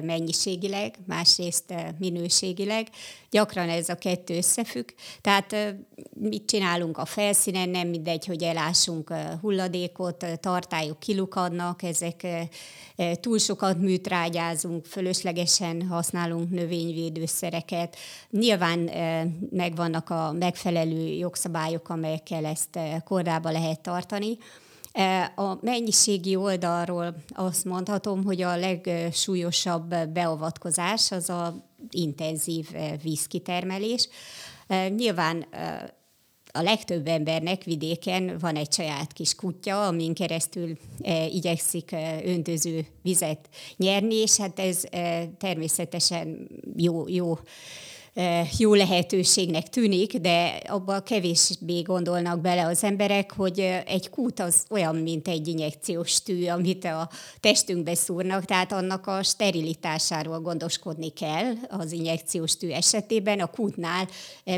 mennyiségileg, 0.02 0.94
másrészt 1.06 1.74
minőségileg. 1.98 2.88
Gyakran 3.30 3.68
ez 3.68 3.88
a 3.88 3.94
kettő 3.94 4.36
összefügg. 4.36 4.88
Tehát 5.20 5.76
mit 6.14 6.44
csinálunk 6.46 6.98
a 6.98 7.04
felszínen, 7.04 7.68
nem 7.68 7.88
mindegy, 7.88 8.26
hogy 8.26 8.42
elásunk 8.42 9.12
hulladékot, 9.40 10.24
tartályok 10.40 10.98
kilukadnak, 10.98 11.82
ezek 11.82 12.26
túl 13.20 13.38
sokat 13.38 13.78
műtrágyázunk, 13.78 14.84
fölöslegesen 14.84 15.86
használunk 15.86 16.50
növényvédőszereket. 16.50 17.96
Nyilván 18.30 18.78
megvannak 19.50 20.10
a 20.10 20.32
megfelelő 20.32 21.06
jogszabályok, 21.06 21.88
amelyekkel 21.88 22.44
ezt 22.44 22.78
kordába 23.04 23.50
lehet 23.50 23.80
tartani, 23.80 24.38
a 25.34 25.58
mennyiségi 25.60 26.36
oldalról 26.36 27.14
azt 27.28 27.64
mondhatom, 27.64 28.24
hogy 28.24 28.42
a 28.42 28.56
legsúlyosabb 28.56 29.94
beavatkozás 30.12 31.10
az 31.10 31.30
a 31.30 31.66
intenzív 31.90 32.68
vízkitermelés. 33.02 34.08
Nyilván 34.96 35.46
a 36.52 36.62
legtöbb 36.62 37.06
embernek 37.06 37.64
vidéken 37.64 38.38
van 38.38 38.56
egy 38.56 38.72
saját 38.72 39.12
kis 39.12 39.34
kutya, 39.34 39.86
amin 39.86 40.14
keresztül 40.14 40.76
igyekszik 41.30 41.94
öntöző 42.24 42.86
vizet 43.02 43.48
nyerni, 43.76 44.14
és 44.14 44.36
hát 44.36 44.58
ez 44.58 44.82
természetesen 45.38 46.48
jó, 46.76 47.08
jó 47.08 47.38
jó 48.58 48.74
lehetőségnek 48.74 49.68
tűnik, 49.68 50.16
de 50.16 50.60
abba 50.66 51.00
kevésbé 51.00 51.80
gondolnak 51.80 52.40
bele 52.40 52.66
az 52.66 52.84
emberek, 52.84 53.32
hogy 53.32 53.60
egy 53.86 54.10
kút 54.10 54.40
az 54.40 54.64
olyan, 54.70 54.96
mint 54.96 55.28
egy 55.28 55.48
injekciós 55.48 56.22
tű, 56.22 56.46
amit 56.46 56.84
a 56.84 57.10
testünkbe 57.40 57.94
szúrnak, 57.94 58.44
tehát 58.44 58.72
annak 58.72 59.06
a 59.06 59.22
sterilitásáról 59.22 60.40
gondoskodni 60.40 61.08
kell 61.08 61.52
az 61.68 61.92
injekciós 61.92 62.56
tű 62.56 62.68
esetében, 62.68 63.40
a 63.40 63.46
kútnál 63.46 64.08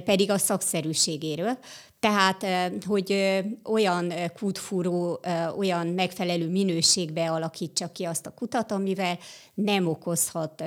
pedig 0.05 0.31
a 0.31 0.39
szakszerűségéről. 0.39 1.59
Tehát, 2.01 2.47
hogy 2.87 3.41
olyan 3.65 4.13
kútfúró, 4.39 5.21
olyan 5.57 5.87
megfelelő 5.87 6.49
minőségbe 6.49 7.31
alakítsa 7.31 7.93
ki 7.93 8.05
azt 8.05 8.27
a 8.27 8.35
kutat, 8.35 8.73
amivel 8.73 9.19
nem 9.55 9.87
okozhat 9.87 10.65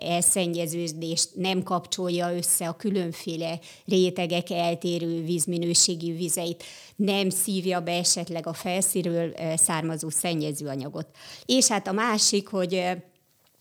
elszennyeződést, 0.00 1.30
nem 1.34 1.62
kapcsolja 1.62 2.36
össze 2.36 2.68
a 2.68 2.76
különféle 2.76 3.58
rétegek 3.86 4.50
eltérő 4.50 5.24
vízminőségi 5.24 6.12
vizeit, 6.12 6.62
nem 6.96 7.30
szívja 7.30 7.80
be 7.80 7.92
esetleg 7.92 8.46
a 8.46 8.52
felszínről 8.52 9.34
származó 9.54 10.08
szennyezőanyagot. 10.10 11.06
És 11.46 11.68
hát 11.68 11.86
a 11.86 11.92
másik, 11.92 12.48
hogy 12.48 12.82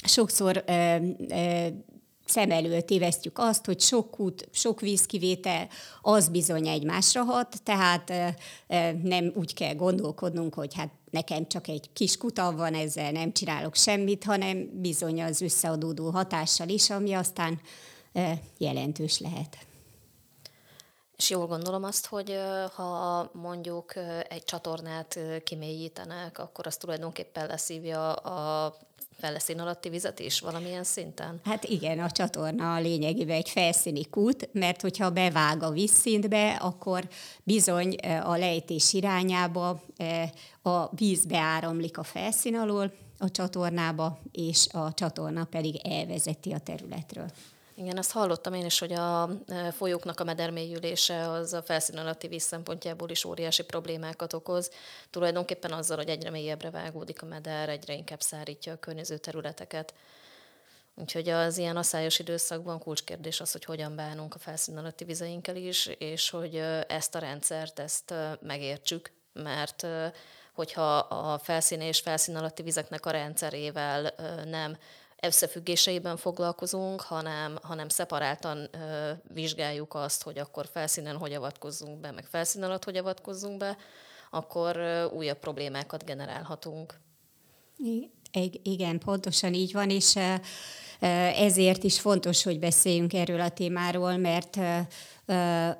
sokszor 0.03 0.63
szem 2.31 2.51
előtt 2.51 2.85
tévesztjük 2.85 3.37
azt, 3.37 3.65
hogy 3.65 3.79
sok 3.79 4.19
út, 4.19 4.47
sok 4.51 4.79
vízkivétel, 4.79 5.67
az 6.01 6.29
bizony 6.29 6.67
egymásra 6.67 7.23
hat, 7.23 7.55
tehát 7.63 8.13
nem 9.03 9.31
úgy 9.35 9.53
kell 9.53 9.75
gondolkodnunk, 9.75 10.53
hogy 10.53 10.73
hát 10.73 10.89
nekem 11.09 11.47
csak 11.47 11.67
egy 11.67 11.89
kis 11.93 12.17
kutam 12.17 12.55
van, 12.55 12.73
ezzel 12.73 13.11
nem 13.11 13.33
csinálok 13.33 13.75
semmit, 13.75 14.23
hanem 14.23 14.69
bizony 14.81 15.23
az 15.23 15.41
összeadódó 15.41 16.09
hatással 16.09 16.69
is, 16.69 16.89
ami 16.89 17.13
aztán 17.13 17.59
jelentős 18.57 19.19
lehet. 19.19 19.57
És 21.17 21.29
jól 21.29 21.47
gondolom 21.47 21.83
azt, 21.83 22.05
hogy 22.05 22.37
ha 22.75 23.29
mondjuk 23.33 23.93
egy 24.29 24.43
csatornát 24.43 25.19
kimélyítenek, 25.43 26.39
akkor 26.39 26.67
az 26.67 26.77
tulajdonképpen 26.77 27.47
leszívja 27.47 28.13
a 28.13 28.75
felszín 29.21 29.59
alatti 29.59 29.89
vizet 29.89 30.19
is 30.19 30.39
valamilyen 30.39 30.83
szinten? 30.83 31.39
Hát 31.43 31.63
igen, 31.63 31.99
a 31.99 32.11
csatorna 32.11 32.79
lényegében 32.79 33.35
egy 33.35 33.49
felszíni 33.49 34.05
kút, 34.09 34.49
mert 34.53 34.81
hogyha 34.81 35.09
bevág 35.09 35.63
a 35.63 35.69
vízszintbe, 35.71 36.51
akkor 36.51 37.07
bizony 37.43 37.95
a 38.23 38.37
lejtés 38.37 38.93
irányába 38.93 39.81
a 40.61 40.95
víz 40.95 41.25
beáramlik 41.25 41.97
a 41.97 42.03
felszín 42.03 42.55
alól 42.55 42.93
a 43.17 43.31
csatornába, 43.31 44.19
és 44.31 44.67
a 44.71 44.93
csatorna 44.93 45.43
pedig 45.43 45.75
elvezeti 45.83 46.51
a 46.51 46.59
területről. 46.59 47.31
Igen, 47.81 47.97
azt 47.97 48.11
hallottam 48.11 48.53
én 48.53 48.65
is, 48.65 48.79
hogy 48.79 48.93
a 48.93 49.29
e, 49.47 49.71
folyóknak 49.71 50.19
a 50.19 50.23
medermélyülése 50.23 51.29
az 51.29 51.53
a 51.53 51.61
felszín 51.61 51.97
alatti 51.97 52.27
víz 52.27 52.43
szempontjából 52.43 53.09
is 53.09 53.25
óriási 53.25 53.63
problémákat 53.63 54.33
okoz. 54.33 54.71
Tulajdonképpen 55.09 55.71
azzal, 55.71 55.97
hogy 55.97 56.09
egyre 56.09 56.29
mélyebbre 56.29 56.69
vágódik 56.69 57.21
a 57.21 57.25
meder, 57.25 57.69
egyre 57.69 57.93
inkább 57.93 58.21
szárítja 58.21 58.73
a 58.73 58.79
környező 58.79 59.17
területeket. 59.17 59.93
Úgyhogy 60.95 61.29
az 61.29 61.57
ilyen 61.57 61.77
asszályos 61.77 62.19
időszakban 62.19 62.79
kulcskérdés 62.79 63.39
az, 63.39 63.51
hogy 63.51 63.65
hogyan 63.65 63.95
bánunk 63.95 64.35
a 64.35 64.39
felszín 64.39 64.77
alatti 64.77 65.03
vizeinkkel 65.03 65.55
is, 65.55 65.85
és 65.85 66.29
hogy 66.29 66.55
ezt 66.87 67.15
a 67.15 67.19
rendszert, 67.19 67.79
ezt 67.79 68.13
megértsük, 68.41 69.11
mert 69.33 69.87
hogyha 70.53 70.97
a 70.97 71.37
felszín 71.37 71.81
és 71.81 71.99
felszín 71.99 72.35
alatti 72.35 72.61
vizeknek 72.63 73.05
a 73.05 73.11
rendszerével 73.11 74.13
nem 74.45 74.77
összefüggéseiben 75.21 76.17
foglalkozunk, 76.17 77.01
hanem, 77.01 77.57
hanem 77.61 77.89
szeparáltan 77.89 78.69
ö, 78.71 79.11
vizsgáljuk 79.33 79.93
azt, 79.93 80.23
hogy 80.23 80.37
akkor 80.37 80.69
felszínen 80.71 81.17
hogy 81.17 81.33
avatkozzunk 81.33 81.99
be, 81.99 82.11
meg 82.11 82.25
felszín 82.25 82.63
alatt 82.63 82.83
hogy 82.83 82.97
avatkozzunk 82.97 83.57
be, 83.57 83.77
akkor 84.29 84.75
ö, 84.75 85.05
újabb 85.05 85.39
problémákat 85.39 86.05
generálhatunk. 86.05 86.99
Igen, 88.63 88.99
pontosan 88.99 89.53
így 89.53 89.71
van, 89.71 89.89
és 89.89 90.15
ezért 91.35 91.83
is 91.83 91.99
fontos, 91.99 92.43
hogy 92.43 92.59
beszéljünk 92.59 93.13
erről 93.13 93.41
a 93.41 93.49
témáról, 93.49 94.17
mert 94.17 94.57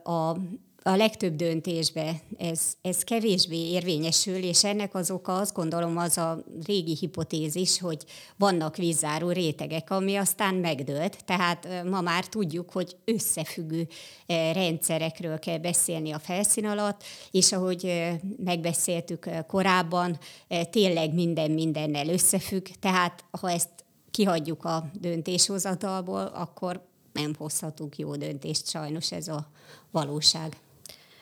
a 0.03 0.35
a 0.83 0.95
legtöbb 0.95 1.35
döntésbe 1.35 2.21
ez, 2.37 2.61
ez 2.81 3.03
kevésbé 3.03 3.69
érvényesül, 3.69 4.35
és 4.35 4.63
ennek 4.63 4.95
az 4.95 5.11
oka 5.11 5.37
azt 5.37 5.53
gondolom 5.53 5.97
az 5.97 6.17
a 6.17 6.43
régi 6.65 6.95
hipotézis, 6.99 7.79
hogy 7.79 8.03
vannak 8.37 8.75
vízzáró 8.75 9.29
rétegek, 9.29 9.89
ami 9.89 10.15
aztán 10.15 10.55
megdőlt. 10.55 11.25
Tehát 11.25 11.83
ma 11.83 12.01
már 12.01 12.25
tudjuk, 12.25 12.71
hogy 12.71 12.97
összefüggő 13.05 13.87
rendszerekről 14.53 15.39
kell 15.39 15.57
beszélni 15.57 16.11
a 16.11 16.19
felszín 16.19 16.65
alatt, 16.65 17.03
és 17.31 17.51
ahogy 17.51 18.11
megbeszéltük 18.43 19.29
korábban, 19.47 20.19
tényleg 20.69 21.13
minden 21.13 21.51
mindennel 21.51 22.07
összefügg, 22.07 22.65
tehát 22.79 23.23
ha 23.41 23.51
ezt 23.51 23.69
kihagyjuk 24.11 24.65
a 24.65 24.91
döntéshozatalból, 24.93 26.21
akkor 26.25 26.85
nem 27.13 27.35
hozhatunk 27.37 27.97
jó 27.97 28.15
döntést, 28.15 28.69
sajnos 28.69 29.11
ez 29.11 29.27
a 29.27 29.47
valóság. 29.91 30.57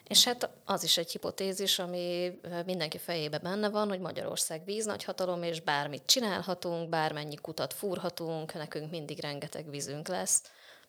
És 0.10 0.24
hát 0.24 0.50
az 0.66 0.84
is 0.84 0.98
egy 0.98 1.12
hipotézis, 1.12 1.80
ami 1.80 2.40
mindenki 2.66 2.98
fejébe 2.98 3.38
benne 3.38 3.70
van, 3.70 3.88
hogy 3.88 4.00
Magyarország 4.00 4.66
víznagyhatalom, 4.66 5.44
és 5.44 5.62
bármit 5.62 6.06
csinálhatunk, 6.06 6.90
bármennyi 6.90 7.36
kutat 7.36 7.74
fúrhatunk, 7.74 8.54
nekünk 8.54 8.92
mindig 8.92 9.20
rengeteg 9.20 9.70
vízünk 9.70 10.08
lesz. 10.08 10.42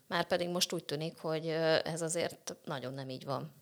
Már 0.07 0.27
pedig 0.27 0.49
most 0.49 0.73
úgy 0.73 0.85
tűnik, 0.85 1.19
hogy 1.19 1.47
ez 1.85 2.03
azért 2.03 2.57
nagyon 2.65 2.95
nem 2.95 3.09
így 3.09 3.25
van. 3.25 3.53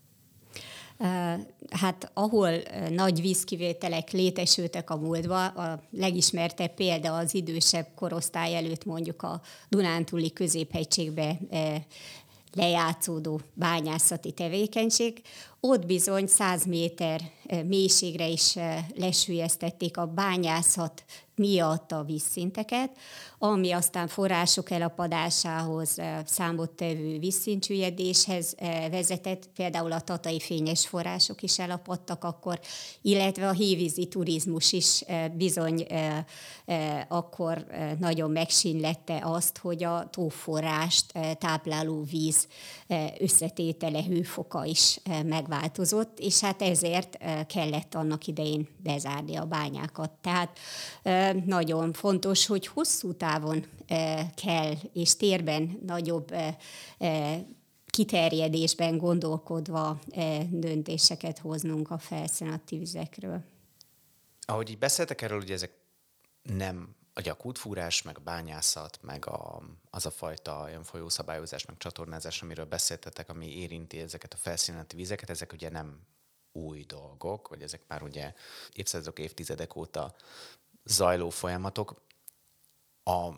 Hát 1.71 2.11
ahol 2.14 2.51
nagy 2.88 3.21
vízkivételek 3.21 4.11
létesültek 4.11 4.90
a 4.90 4.97
múltban, 4.97 5.47
a 5.47 5.81
legismertebb 5.90 6.75
példa 6.75 7.16
az 7.16 7.35
idősebb 7.35 7.87
korosztály 7.94 8.57
előtt 8.57 8.85
mondjuk 8.85 9.23
a 9.23 9.40
Dunántúli 9.68 10.33
középhegységbe 10.33 11.38
lejátszódó 12.52 13.40
bányászati 13.54 14.32
tevékenység, 14.32 15.22
ott 15.61 15.87
bizony 15.87 16.26
100 16.26 16.64
méter 16.64 17.20
mélységre 17.66 18.26
is 18.26 18.54
lesülyeztették 18.94 19.96
a 19.96 20.06
bányászat 20.06 21.04
miatt 21.38 21.92
a 21.92 22.03
vízszinteket, 22.03 22.90
ami 23.38 23.72
aztán 23.72 24.09
források 24.09 24.70
elapadásához, 24.70 25.96
számottevő 26.24 27.18
vízszintcsüllyedéshez 27.18 28.55
vezetett, 28.90 29.48
például 29.55 29.92
a 29.92 30.01
tatai 30.01 30.40
fényes 30.40 30.87
források 30.87 31.42
is 31.42 31.59
elapadtak 31.59 32.24
akkor, 32.24 32.61
illetve 33.03 33.48
a 33.48 33.53
hévízi 33.53 34.07
turizmus 34.07 34.72
is 34.72 35.05
bizony 35.37 35.87
akkor 37.09 37.66
nagyon 37.98 38.31
megsínlette 38.31 39.20
azt, 39.22 39.59
hogy 39.59 39.85
a 39.85 40.09
tóforrást 40.11 41.12
tápláló 41.38 42.03
víz 42.03 42.48
összetétele, 43.18 44.03
hőfoka 44.03 44.64
is 44.64 45.01
megváltozott, 45.24 46.18
és 46.18 46.40
hát 46.40 46.62
ezért 46.62 47.18
kellett 47.46 47.94
annak 47.94 48.27
idején 48.27 48.68
bezárni 48.83 49.37
a 49.37 49.44
bányákat. 49.44 50.11
Tehát 50.11 50.59
nagyon 51.32 51.92
fontos, 51.92 52.46
hogy 52.46 52.66
hosszú 52.66 53.12
távon 53.12 53.64
kell, 54.34 54.74
és 54.92 55.16
térben 55.16 55.78
nagyobb 55.86 56.34
kiterjedésben 57.86 58.98
gondolkodva 58.98 59.98
döntéseket 60.48 61.38
hoznunk 61.38 61.90
a 61.90 61.98
felszínalatti 61.98 62.78
vizekről. 62.78 63.42
Ahogy 64.40 64.70
így 64.70 64.78
beszéltek 64.78 65.22
erről, 65.22 65.40
ugye 65.40 65.54
ezek 65.54 65.72
nem 66.42 66.96
a 67.12 67.20
gyakútfúrás, 67.20 68.02
meg 68.02 68.18
a 68.18 68.20
bányászat, 68.20 68.98
meg 69.02 69.26
a, 69.26 69.62
az 69.90 70.06
a 70.06 70.10
fajta 70.10 70.62
olyan 70.62 70.82
folyószabályozás, 70.82 71.66
meg 71.66 71.76
csatornázás, 71.76 72.42
amiről 72.42 72.64
beszéltetek, 72.64 73.28
ami 73.28 73.56
érinti 73.56 73.98
ezeket 74.00 74.32
a 74.32 74.36
felszíneti 74.36 74.96
vizeket, 74.96 75.30
ezek 75.30 75.52
ugye 75.52 75.70
nem 75.70 76.00
új 76.52 76.84
dolgok, 76.84 77.48
vagy 77.48 77.62
ezek 77.62 77.80
már 77.88 78.02
ugye 78.02 78.32
évszázadok, 78.72 79.18
évtizedek 79.18 79.76
óta 79.76 80.14
zajló 80.88 81.31
folyamatok. 81.31 82.03
A, 83.03 83.29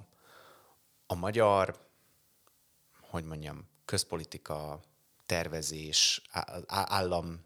a 1.07 1.15
magyar, 1.15 1.89
hogy 3.01 3.25
mondjam, 3.25 3.69
közpolitika, 3.85 4.81
tervezés, 5.27 6.23
állam 6.67 7.45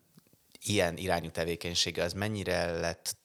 ilyen 0.61 0.97
irányú 0.97 1.31
tevékenysége, 1.31 2.03
az 2.03 2.13
mennyire 2.13 2.71
lett 2.71 3.17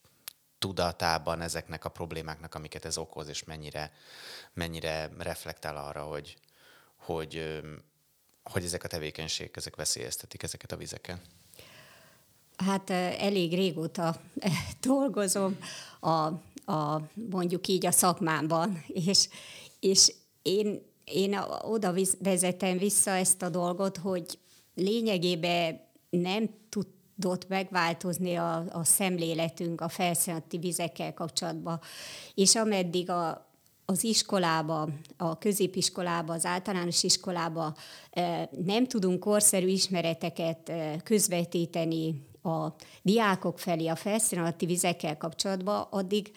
tudatában 0.58 1.42
ezeknek 1.42 1.86
a 1.86 1.90
problémáknak, 1.90 2.56
amiket 2.56 2.86
ez 2.86 2.98
okoz, 2.98 3.28
és 3.28 3.44
mennyire, 3.44 3.92
mennyire 4.54 5.10
reflektál 5.18 5.78
arra, 5.78 6.04
hogy, 6.04 6.38
hogy, 6.96 7.62
hogy 8.44 8.64
ezek 8.64 8.84
a 8.84 8.88
tevékenységek, 8.88 9.58
ezek 9.58 9.76
veszélyeztetik 9.76 10.44
ezeket 10.44 10.72
a 10.72 10.78
vizeket? 10.78 11.22
Hát 12.66 12.90
elég 13.20 13.54
régóta 13.54 14.16
dolgozom 14.82 15.58
a, 16.00 16.26
a 16.72 17.02
mondjuk 17.32 17.68
így 17.68 17.86
a 17.86 17.92
szakmámban, 17.92 18.84
és, 18.88 19.30
és 19.80 20.14
én, 20.42 20.82
én 21.04 21.40
oda 21.62 21.94
vezetem 22.20 22.78
vissza 22.78 23.12
ezt 23.12 23.42
a 23.42 23.50
dolgot, 23.50 23.98
hogy 23.98 24.40
lényegében 24.76 25.82
nem 26.10 26.50
tud 26.70 26.88
tudott 27.20 27.48
megváltozni 27.48 28.36
a, 28.36 28.64
a 28.72 28.84
szemléletünk 28.84 29.82
a 29.82 29.88
felszínati 29.90 30.58
vizekkel 30.58 31.14
kapcsolatban. 31.14 31.80
És 32.34 32.56
ameddig 32.56 33.10
a, 33.10 33.50
az 33.86 34.04
iskolába, 34.04 34.90
a 35.18 35.38
középiskolába, 35.38 36.34
az 36.34 36.46
általános 36.46 37.04
iskolába 37.04 37.76
nem 38.64 38.88
tudunk 38.88 39.20
korszerű 39.20 39.68
ismereteket 39.68 40.72
közvetíteni 41.04 42.28
a 42.44 42.74
diákok 43.02 43.60
felé 43.60 43.88
a 43.88 43.96
felszínalatti 43.96 44.66
vizekkel 44.66 45.18
kapcsolatban, 45.18 45.88
addig 45.90 46.32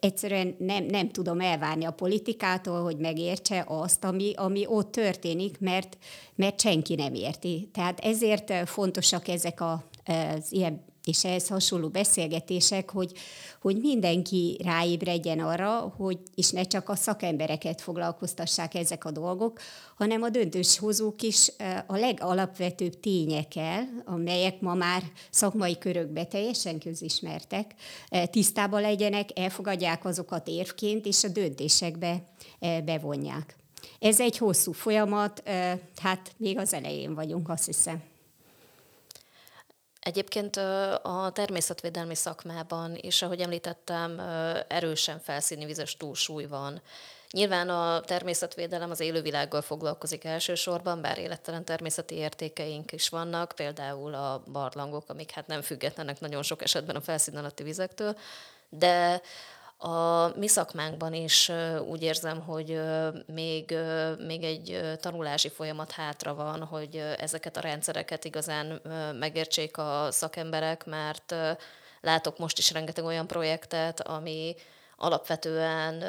egyszerűen 0.00 0.56
nem, 0.58 0.84
nem 0.84 1.10
tudom 1.10 1.40
elvárni 1.40 1.84
a 1.84 1.90
politikától, 1.90 2.82
hogy 2.82 2.96
megértse 2.96 3.64
azt, 3.68 4.04
ami, 4.04 4.32
ami 4.36 4.66
ott 4.66 4.92
történik, 4.92 5.60
mert, 5.60 5.98
mert 6.34 6.60
senki 6.60 6.94
nem 6.94 7.14
érti. 7.14 7.68
Tehát 7.72 8.00
ezért 8.00 8.68
fontosak 8.68 9.28
ezek 9.28 9.60
a, 9.60 9.84
az 10.04 10.52
ilyen 10.52 10.84
és 11.08 11.24
ehhez 11.24 11.48
hasonló 11.48 11.88
beszélgetések, 11.88 12.90
hogy, 12.90 13.12
hogy 13.60 13.76
mindenki 13.76 14.60
ráébredjen 14.64 15.40
arra, 15.40 15.94
hogy 15.96 16.18
és 16.34 16.50
ne 16.50 16.62
csak 16.62 16.88
a 16.88 16.94
szakembereket 16.94 17.80
foglalkoztassák 17.80 18.74
ezek 18.74 19.04
a 19.04 19.10
dolgok, 19.10 19.60
hanem 19.96 20.22
a 20.22 20.28
döntéshozók 20.28 21.22
is 21.22 21.52
a 21.86 21.96
legalapvetőbb 21.96 23.00
tényekkel, 23.00 23.88
amelyek 24.04 24.60
ma 24.60 24.74
már 24.74 25.02
szakmai 25.30 25.78
körökbe 25.78 26.24
teljesen 26.24 26.78
közismertek, 26.78 27.74
tisztában 28.30 28.80
legyenek, 28.80 29.38
elfogadják 29.38 30.04
azokat 30.04 30.48
érvként, 30.48 31.06
és 31.06 31.24
a 31.24 31.28
döntésekbe 31.28 32.22
bevonják. 32.84 33.56
Ez 33.98 34.20
egy 34.20 34.38
hosszú 34.38 34.72
folyamat, 34.72 35.42
hát 35.96 36.32
még 36.36 36.58
az 36.58 36.74
elején 36.74 37.14
vagyunk, 37.14 37.48
azt 37.48 37.66
hiszem. 37.66 38.02
Egyébként 40.08 40.56
a 41.02 41.30
természetvédelmi 41.32 42.14
szakmában 42.14 42.96
is, 43.00 43.22
ahogy 43.22 43.40
említettem, 43.40 44.20
erősen 44.68 45.20
felszíni 45.20 45.64
vizes 45.64 45.96
túlsúly 45.96 46.44
van. 46.46 46.80
Nyilván 47.30 47.68
a 47.68 48.00
természetvédelem 48.00 48.90
az 48.90 49.00
élővilággal 49.00 49.62
foglalkozik 49.62 50.24
elsősorban, 50.24 51.00
bár 51.00 51.18
élettelen 51.18 51.64
természeti 51.64 52.14
értékeink 52.14 52.92
is 52.92 53.08
vannak, 53.08 53.52
például 53.56 54.14
a 54.14 54.42
barlangok, 54.52 55.08
amik 55.08 55.30
hát 55.30 55.46
nem 55.46 55.62
függetlenek 55.62 56.20
nagyon 56.20 56.42
sok 56.42 56.62
esetben 56.62 56.96
a 56.96 57.00
felszín 57.00 57.36
alatti 57.36 57.62
vizektől, 57.62 58.16
de 58.68 59.22
a 59.78 60.28
mi 60.36 60.46
szakmánkban 60.48 61.14
is 61.14 61.50
úgy 61.86 62.02
érzem, 62.02 62.40
hogy 62.40 62.80
még, 63.26 63.76
még 64.26 64.42
egy 64.42 64.80
tanulási 65.00 65.48
folyamat 65.48 65.90
hátra 65.90 66.34
van, 66.34 66.64
hogy 66.64 66.96
ezeket 67.18 67.56
a 67.56 67.60
rendszereket 67.60 68.24
igazán 68.24 68.80
megértsék 69.18 69.76
a 69.76 70.06
szakemberek, 70.10 70.84
mert 70.84 71.34
látok 72.00 72.38
most 72.38 72.58
is 72.58 72.72
rengeteg 72.72 73.04
olyan 73.04 73.26
projektet, 73.26 74.00
ami 74.00 74.54
alapvetően 74.96 76.04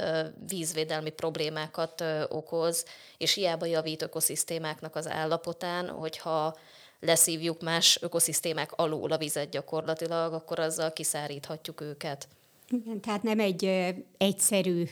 vízvédelmi 0.47 1.09
problémákat 1.09 2.03
okoz, 2.29 2.85
és 3.17 3.33
hiába 3.33 3.65
javít 3.65 4.01
ökoszisztémáknak 4.01 4.95
az 4.95 5.07
állapotán, 5.07 5.89
hogyha 5.89 6.57
leszívjuk 6.99 7.61
más 7.61 7.97
ökoszisztémák 8.01 8.71
alól 8.71 9.11
a 9.11 9.17
vizet 9.17 9.49
gyakorlatilag, 9.49 10.33
akkor 10.33 10.59
azzal 10.59 10.93
kiszáríthatjuk 10.93 11.81
őket. 11.81 12.27
Igen, 12.69 13.01
tehát 13.01 13.23
nem 13.23 13.39
egy 13.39 13.93
egyszerű 14.17 14.83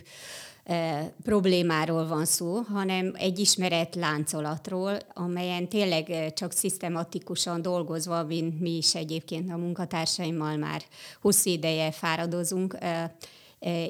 problémáról 1.23 2.07
van 2.07 2.25
szó, 2.25 2.55
hanem 2.55 3.11
egy 3.15 3.39
ismeret 3.39 3.95
láncolatról, 3.95 4.97
amelyen 5.13 5.67
tényleg 5.67 6.33
csak 6.33 6.51
szisztematikusan 6.51 7.61
dolgozva, 7.61 8.23
mint 8.23 8.59
mi 8.59 8.77
is 8.77 8.95
egyébként 8.95 9.51
a 9.51 9.57
munkatársaimmal 9.57 10.55
már 10.57 10.81
hosszú 11.21 11.49
ideje 11.49 11.91
fáradozunk, 11.91 12.77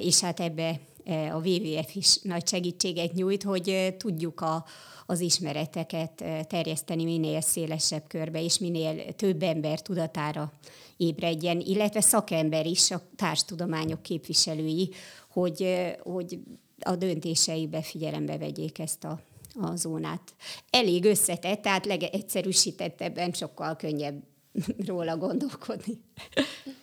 és 0.00 0.20
hát 0.20 0.40
ebbe 0.40 0.80
a 1.08 1.40
WWF 1.44 1.94
is 1.94 2.18
nagy 2.22 2.48
segítséget 2.48 3.12
nyújt, 3.12 3.42
hogy 3.42 3.94
tudjuk 3.96 4.40
a, 4.40 4.64
az 5.06 5.20
ismereteket 5.20 6.24
terjeszteni 6.48 7.04
minél 7.04 7.40
szélesebb 7.40 8.06
körbe, 8.06 8.42
és 8.42 8.58
minél 8.58 9.14
több 9.14 9.42
ember 9.42 9.82
tudatára 9.82 10.52
ébredjen, 10.96 11.60
illetve 11.60 12.00
szakember 12.00 12.66
is, 12.66 12.90
a 12.90 13.02
társtudományok 13.16 14.02
képviselői, 14.02 14.90
hogy, 15.28 15.76
hogy 16.02 16.38
a 16.80 16.96
döntéseibe 16.96 17.82
figyelembe 17.82 18.38
vegyék 18.38 18.78
ezt 18.78 19.04
a, 19.04 19.20
a 19.60 19.76
zónát. 19.76 20.34
Elég 20.70 21.04
összetett, 21.04 21.62
tehát 21.62 21.86
legegyszerűsítettebben 21.86 23.32
sokkal 23.32 23.76
könnyebb 23.76 24.22
róla 24.86 25.16
gondolkodni. 25.16 26.00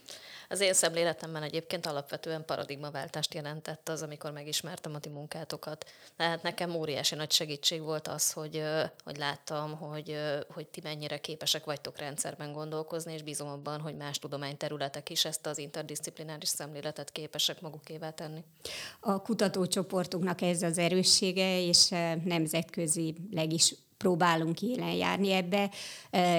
Az 0.56 0.62
én 0.62 0.74
szemléletemben 0.74 1.44
egyébként 1.44 1.86
alapvetően 1.86 2.46
paradigmaváltást 2.46 3.34
jelentett 3.34 3.89
az, 3.89 4.02
amikor 4.02 4.32
megismertem 4.32 4.96
a 4.96 5.00
ti 5.00 5.10
munkátokat. 5.10 5.86
Tehát 6.15 6.44
nekem 6.44 6.76
óriási 6.76 7.15
nagy 7.15 7.32
segítség 7.32 7.82
volt 7.82 8.08
az, 8.08 8.32
hogy, 8.32 8.63
hogy 9.04 9.18
láttam, 9.18 9.78
hogy, 9.78 10.18
hogy 10.54 10.68
ti 10.68 10.80
mennyire 10.84 11.18
képesek 11.18 11.65
vagytok 11.65 11.98
rendszerben 11.98 12.54
gondolkozni, 12.54 13.13
és 13.13 13.22
bízom 13.22 13.48
abban, 13.48 13.82
hogy 13.82 13.96
más 13.96 14.20
tudományterületek 14.20 15.10
is 15.10 15.26
ezt 15.26 15.46
az 15.46 15.58
interdisziplináris 15.58 16.50
szemléletet 16.50 17.12
képesek 17.12 17.62
magukévá 17.62 18.10
tenni. 18.10 18.44
A 19.00 19.22
kutatócsoportunknak 19.22 20.41
ez 20.41 20.62
az 20.62 20.78
erőssége, 20.78 21.62
és 21.62 21.89
nemzetközileg 22.24 23.54
is 23.54 23.74
próbálunk 23.98 24.62
élen 24.62 24.94
járni 24.94 25.32
ebbe, 25.32 25.72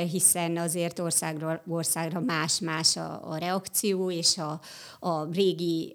hiszen 0.04 0.56
azért 0.56 0.98
országra, 0.98 1.62
országra 1.66 2.20
más-más 2.20 2.96
a, 2.96 3.30
a 3.30 3.36
reakció 3.36 4.10
és 4.10 4.38
a, 4.38 4.60
a 4.98 5.24
régi 5.24 5.92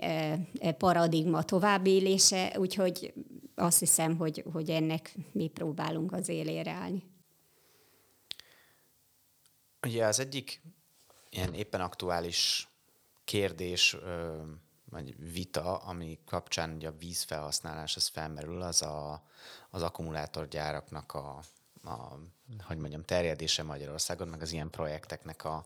paradigma 0.77 1.43
továbbélése, 1.43 2.53
úgyhogy 2.57 3.13
azt 3.55 3.79
hiszem, 3.79 4.17
hogy, 4.17 4.43
hogy 4.51 4.69
ennek 4.69 5.15
mi 5.31 5.47
próbálunk 5.47 6.11
az 6.11 6.29
élére 6.29 6.71
állni. 6.71 7.03
Ugye 9.81 10.05
az 10.05 10.19
egyik 10.19 10.61
ilyen 11.29 11.53
éppen 11.53 11.81
aktuális 11.81 12.67
kérdés, 13.23 13.97
vagy 14.91 15.31
vita, 15.31 15.77
ami 15.77 16.19
kapcsán 16.25 16.73
ugye 16.75 16.87
a 16.87 16.97
vízfelhasználás 16.99 17.95
az 17.95 18.07
felmerül, 18.07 18.61
az 18.61 18.81
a, 18.81 19.23
az 19.69 19.81
akkumulátorgyáraknak 19.81 21.13
a, 21.13 21.39
a, 21.83 22.19
hogy 22.63 22.77
mondjam, 22.77 23.03
terjedése 23.03 23.63
Magyarországon, 23.63 24.27
meg 24.27 24.41
az 24.41 24.51
ilyen 24.51 24.69
projekteknek 24.69 25.43
a, 25.43 25.63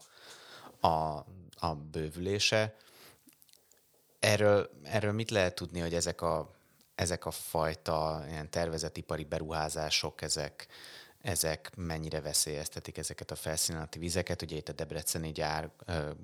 a, 0.88 1.26
a 1.56 1.76
bővülése. 1.92 2.76
Erről, 4.20 4.70
erről 4.84 5.12
mit 5.12 5.32
lehet 5.32 5.56
tudni, 5.56 5.80
hogy 5.80 5.94
ezek 5.94 6.22
a, 6.22 6.56
ezek 6.96 7.26
a 7.26 7.32
fajta 7.32 8.24
ilyen 8.28 8.50
tervezetipari 8.50 9.24
beruházások, 9.24 10.22
ezek, 10.22 10.68
ezek 11.26 11.72
mennyire 11.76 12.22
veszélyeztetik 12.22 12.98
ezeket 12.98 13.32
a 13.32 13.36
felszínalatti 13.36 14.00
vizeket. 14.00 14.42
Ugye 14.42 14.56
itt 14.56 14.70
a 14.70 14.74
Debreceni 14.74 15.32
gyár 15.32 15.72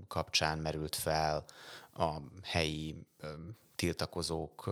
kapcsán 0.08 0.58
merült 0.58 0.96
fel 0.96 1.46
a 1.94 2.18
helyi 2.44 2.96
tiltakozók 3.76 4.70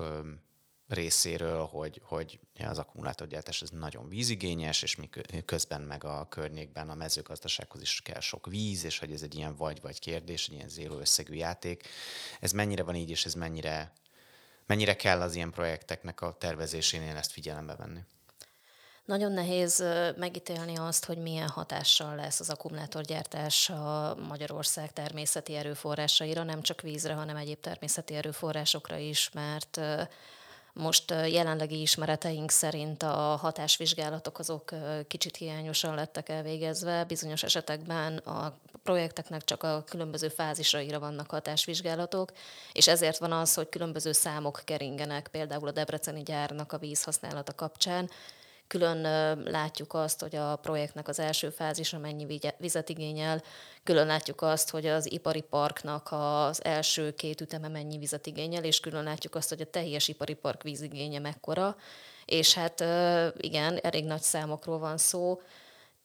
részéről, 0.87 1.65
hogy, 1.65 2.01
hogy 2.03 2.39
az 2.59 2.77
akkumulátorgyártás 2.77 3.61
ez 3.61 3.69
nagyon 3.69 4.09
vízigényes, 4.09 4.81
és 4.81 4.97
közben 5.45 5.81
meg 5.81 6.03
a 6.03 6.27
környékben 6.27 6.89
a 6.89 6.95
mezőgazdasághoz 6.95 7.81
is 7.81 8.01
kell 8.01 8.19
sok 8.19 8.47
víz, 8.47 8.83
és 8.83 8.99
hogy 8.99 9.11
ez 9.11 9.21
egy 9.21 9.35
ilyen 9.35 9.55
vagy-vagy 9.55 9.99
kérdés, 9.99 10.47
egy 10.47 10.53
ilyen 10.53 10.69
zéró 10.69 10.97
összegű 10.97 11.33
játék. 11.33 11.87
Ez 12.39 12.51
mennyire 12.51 12.83
van 12.83 12.95
így, 12.95 13.09
és 13.09 13.25
ez 13.25 13.33
mennyire, 13.33 13.93
Mennyire 14.65 14.95
kell 14.95 15.21
az 15.21 15.35
ilyen 15.35 15.51
projekteknek 15.51 16.21
a 16.21 16.33
tervezésénél 16.33 17.15
ezt 17.15 17.31
figyelembe 17.31 17.75
venni? 17.75 17.99
Nagyon 19.09 19.31
nehéz 19.31 19.83
megítélni 20.17 20.77
azt, 20.77 21.05
hogy 21.05 21.17
milyen 21.17 21.47
hatással 21.47 22.15
lesz 22.15 22.39
az 22.39 22.49
akkumulátorgyártás 22.49 23.69
a 23.69 24.15
Magyarország 24.27 24.93
természeti 24.93 25.55
erőforrásaira, 25.55 26.43
nem 26.43 26.61
csak 26.61 26.81
vízre, 26.81 27.13
hanem 27.13 27.35
egyéb 27.35 27.59
természeti 27.59 28.15
erőforrásokra 28.15 28.97
is, 28.97 29.29
mert 29.33 29.79
most 30.73 31.09
jelenlegi 31.09 31.81
ismereteink 31.81 32.51
szerint 32.51 33.03
a 33.03 33.35
hatásvizsgálatok 33.41 34.39
azok 34.39 34.71
kicsit 35.07 35.37
hiányosan 35.37 35.95
lettek 35.95 36.29
elvégezve. 36.29 37.03
Bizonyos 37.03 37.43
esetekben 37.43 38.17
a 38.17 38.57
projekteknek 38.83 39.43
csak 39.43 39.63
a 39.63 39.83
különböző 39.85 40.27
fázisraira 40.27 40.99
vannak 40.99 41.29
hatásvizsgálatok, 41.29 42.31
és 42.71 42.87
ezért 42.87 43.17
van 43.17 43.31
az, 43.31 43.53
hogy 43.53 43.69
különböző 43.69 44.11
számok 44.11 44.61
keringenek, 44.65 45.27
például 45.27 45.67
a 45.67 45.71
Debreceni 45.71 46.23
gyárnak 46.23 46.73
a 46.73 46.77
vízhasználata 46.77 47.53
kapcsán, 47.53 48.09
Külön 48.69 49.01
látjuk 49.43 49.93
azt, 49.93 50.21
hogy 50.21 50.35
a 50.35 50.55
projektnek 50.55 51.07
az 51.07 51.19
első 51.19 51.49
fázisa 51.49 51.97
mennyi 51.97 52.39
vizet 52.57 52.89
igényel, 52.89 53.41
külön 53.83 54.07
látjuk 54.07 54.41
azt, 54.41 54.69
hogy 54.69 54.85
az 54.85 55.11
ipari 55.11 55.41
parknak 55.41 56.07
az 56.11 56.63
első 56.63 57.13
két 57.13 57.41
üteme 57.41 57.67
mennyi 57.67 57.97
vizet 57.97 58.25
igényel, 58.25 58.63
és 58.63 58.79
külön 58.79 59.03
látjuk 59.03 59.35
azt, 59.35 59.49
hogy 59.49 59.61
a 59.61 59.69
teljes 59.69 60.07
ipari 60.07 60.33
park 60.33 60.63
vízigénye 60.63 61.19
mekkora, 61.19 61.75
és 62.25 62.53
hát 62.53 62.79
igen, 63.37 63.79
elég 63.81 64.05
nagy 64.05 64.21
számokról 64.21 64.79
van 64.79 64.97
szó, 64.97 65.41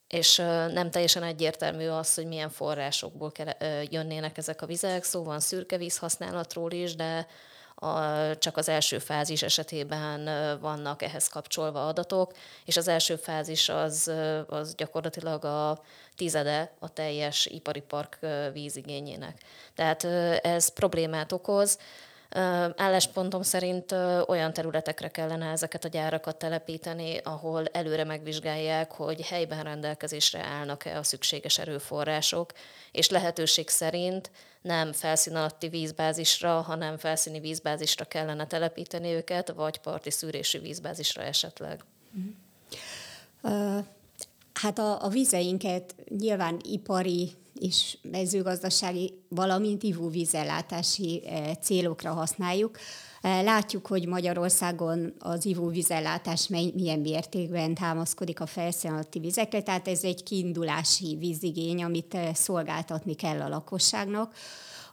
és 0.08 0.36
nem 0.72 0.90
teljesen 0.90 1.22
egyértelmű 1.22 1.88
az, 1.88 2.14
hogy 2.14 2.26
milyen 2.26 2.50
forrásokból 2.50 3.32
jönnének 3.90 4.38
ezek 4.38 4.62
a 4.62 4.66
vizek, 4.66 5.04
szó 5.04 5.22
van 5.22 5.40
szürke 5.40 5.76
vízhasználatról 5.76 6.70
is, 6.70 6.94
de 6.94 7.26
a, 7.74 7.98
csak 8.38 8.56
az 8.56 8.68
első 8.68 8.98
fázis 8.98 9.42
esetében 9.42 10.24
vannak 10.60 11.02
ehhez 11.02 11.28
kapcsolva 11.28 11.86
adatok, 11.86 12.32
és 12.64 12.76
az 12.76 12.88
első 12.88 13.16
fázis 13.16 13.68
az, 13.68 14.12
az 14.46 14.74
gyakorlatilag 14.74 15.44
a 15.44 15.82
tizede 16.16 16.72
a 16.78 16.92
teljes 16.92 17.46
ipari 17.46 17.80
park 17.80 18.18
vízigényének. 18.52 19.40
Tehát 19.74 20.04
ez 20.44 20.68
problémát 20.68 21.32
okoz. 21.32 21.78
Álláspontom 22.76 23.42
szerint 23.42 23.92
olyan 24.26 24.52
területekre 24.52 25.08
kellene 25.08 25.50
ezeket 25.50 25.84
a 25.84 25.88
gyárakat 25.88 26.36
telepíteni, 26.36 27.16
ahol 27.16 27.66
előre 27.66 28.04
megvizsgálják, 28.04 28.92
hogy 28.92 29.26
helyben 29.26 29.62
rendelkezésre 29.62 30.44
állnak-e 30.44 30.98
a 30.98 31.02
szükséges 31.02 31.58
erőforrások, 31.58 32.52
és 32.92 33.08
lehetőség 33.08 33.68
szerint 33.68 34.30
nem 34.62 34.92
felszín 34.92 35.36
alatti 35.36 35.68
vízbázisra, 35.68 36.60
hanem 36.60 36.96
felszíni 36.98 37.40
vízbázisra 37.40 38.04
kellene 38.04 38.46
telepíteni 38.46 39.12
őket, 39.12 39.52
vagy 39.52 39.78
parti 39.78 40.10
szűrésű 40.10 40.60
vízbázisra 40.60 41.22
esetleg. 41.22 41.84
Hát 44.60 44.78
a, 44.78 45.04
a 45.04 45.08
vizeinket 45.08 45.94
nyilván 46.08 46.60
ipari 46.62 47.32
és 47.58 47.98
mezőgazdasági, 48.02 49.18
valamint 49.28 49.82
ivóvízellátási 49.82 51.22
célokra 51.60 52.12
használjuk. 52.12 52.78
Látjuk, 53.20 53.86
hogy 53.86 54.06
Magyarországon 54.06 55.14
az 55.18 55.44
ivóvízellátás 55.44 56.48
milyen 56.48 57.00
mértékben 57.00 57.74
támaszkodik 57.74 58.40
a 58.40 58.46
felszín 58.46 58.90
alatti 58.90 59.18
vizekre, 59.18 59.62
tehát 59.62 59.88
ez 59.88 60.04
egy 60.04 60.22
kiindulási 60.22 61.16
vízigény, 61.16 61.84
amit 61.84 62.16
szolgáltatni 62.34 63.14
kell 63.14 63.40
a 63.40 63.48
lakosságnak. 63.48 64.34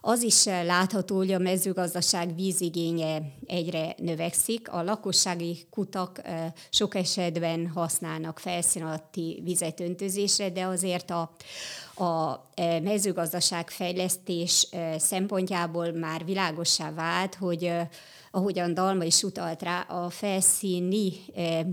Az 0.04 0.22
is 0.22 0.44
látható, 0.44 1.16
hogy 1.16 1.32
a 1.32 1.38
mezőgazdaság 1.38 2.34
vízigénye 2.34 3.22
egyre 3.46 3.94
növekszik. 3.96 4.68
A 4.68 4.82
lakossági 4.82 5.66
kutak 5.70 6.22
sok 6.70 6.94
esetben 6.94 7.68
használnak 7.68 8.38
felszín 8.38 8.82
alatti 8.82 9.40
vizet 9.44 9.80
öntözésre, 9.80 10.50
de 10.50 10.64
azért 10.64 11.10
a, 11.10 11.20
a 12.04 12.40
mezőgazdaság 12.82 13.70
fejlesztés 13.70 14.68
szempontjából 14.96 15.92
már 15.92 16.24
világossá 16.24 16.92
vált, 16.92 17.34
hogy 17.34 17.72
ahogyan 18.30 18.74
Dalma 18.74 19.04
is 19.04 19.22
utalt 19.22 19.62
rá, 19.62 19.80
a 19.80 20.10
felszíni 20.10 21.12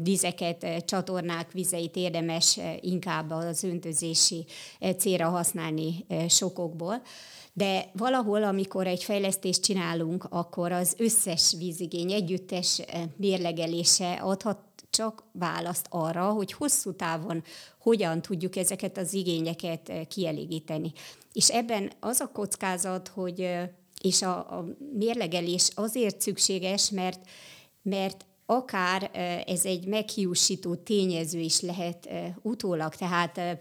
vizeket, 0.04 0.86
csatornák 0.86 1.52
vizeit 1.52 1.96
érdemes 1.96 2.60
inkább 2.82 3.32
az 3.32 3.64
öntözési 3.64 4.46
célra 4.98 5.30
használni 5.30 6.06
sokokból 6.28 7.02
de 7.54 7.90
valahol, 7.94 8.44
amikor 8.44 8.88
egy 8.88 9.04
fejlesztést 9.04 9.62
csinálunk, 9.62 10.26
akkor 10.30 10.72
az 10.72 10.96
összes 10.98 11.56
vízigény 11.58 12.12
együttes 12.12 12.80
eh, 12.80 13.04
mérlegelése 13.16 14.14
adhat 14.14 14.58
csak 14.90 15.24
választ 15.32 15.86
arra, 15.90 16.30
hogy 16.30 16.52
hosszú 16.54 16.94
távon 16.94 17.44
hogyan 17.80 18.22
tudjuk 18.22 18.56
ezeket 18.56 18.98
az 18.98 19.14
igényeket 19.14 19.90
eh, 19.90 20.06
kielégíteni. 20.06 20.92
És 21.34 21.50
ebben 21.50 21.92
az 22.00 22.20
a 22.20 22.32
kockázat, 22.32 23.08
hogy 23.08 23.42
eh, 23.42 23.70
és 24.02 24.22
a, 24.22 24.38
a 24.38 24.66
mérlegelés 24.98 25.70
azért 25.76 26.22
szükséges, 26.22 26.90
mert, 26.90 27.20
mert 27.82 28.26
akár 28.46 29.10
ez 29.48 29.66
egy 29.66 29.88
meghiúsító 29.88 30.76
tényező 30.76 31.40
is 31.40 31.62
lehet 31.62 32.10
utólag, 32.42 32.96
tehát 32.96 33.60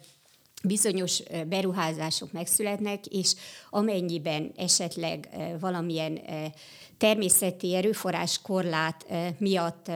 bizonyos 0.64 1.22
beruházások 1.48 2.32
megszületnek, 2.32 3.06
és 3.06 3.34
amennyiben 3.70 4.52
esetleg 4.56 5.28
valamilyen 5.60 6.20
természeti 6.98 7.74
erőforrás 7.74 8.40
korlát 8.42 9.06
miatt 9.38 9.90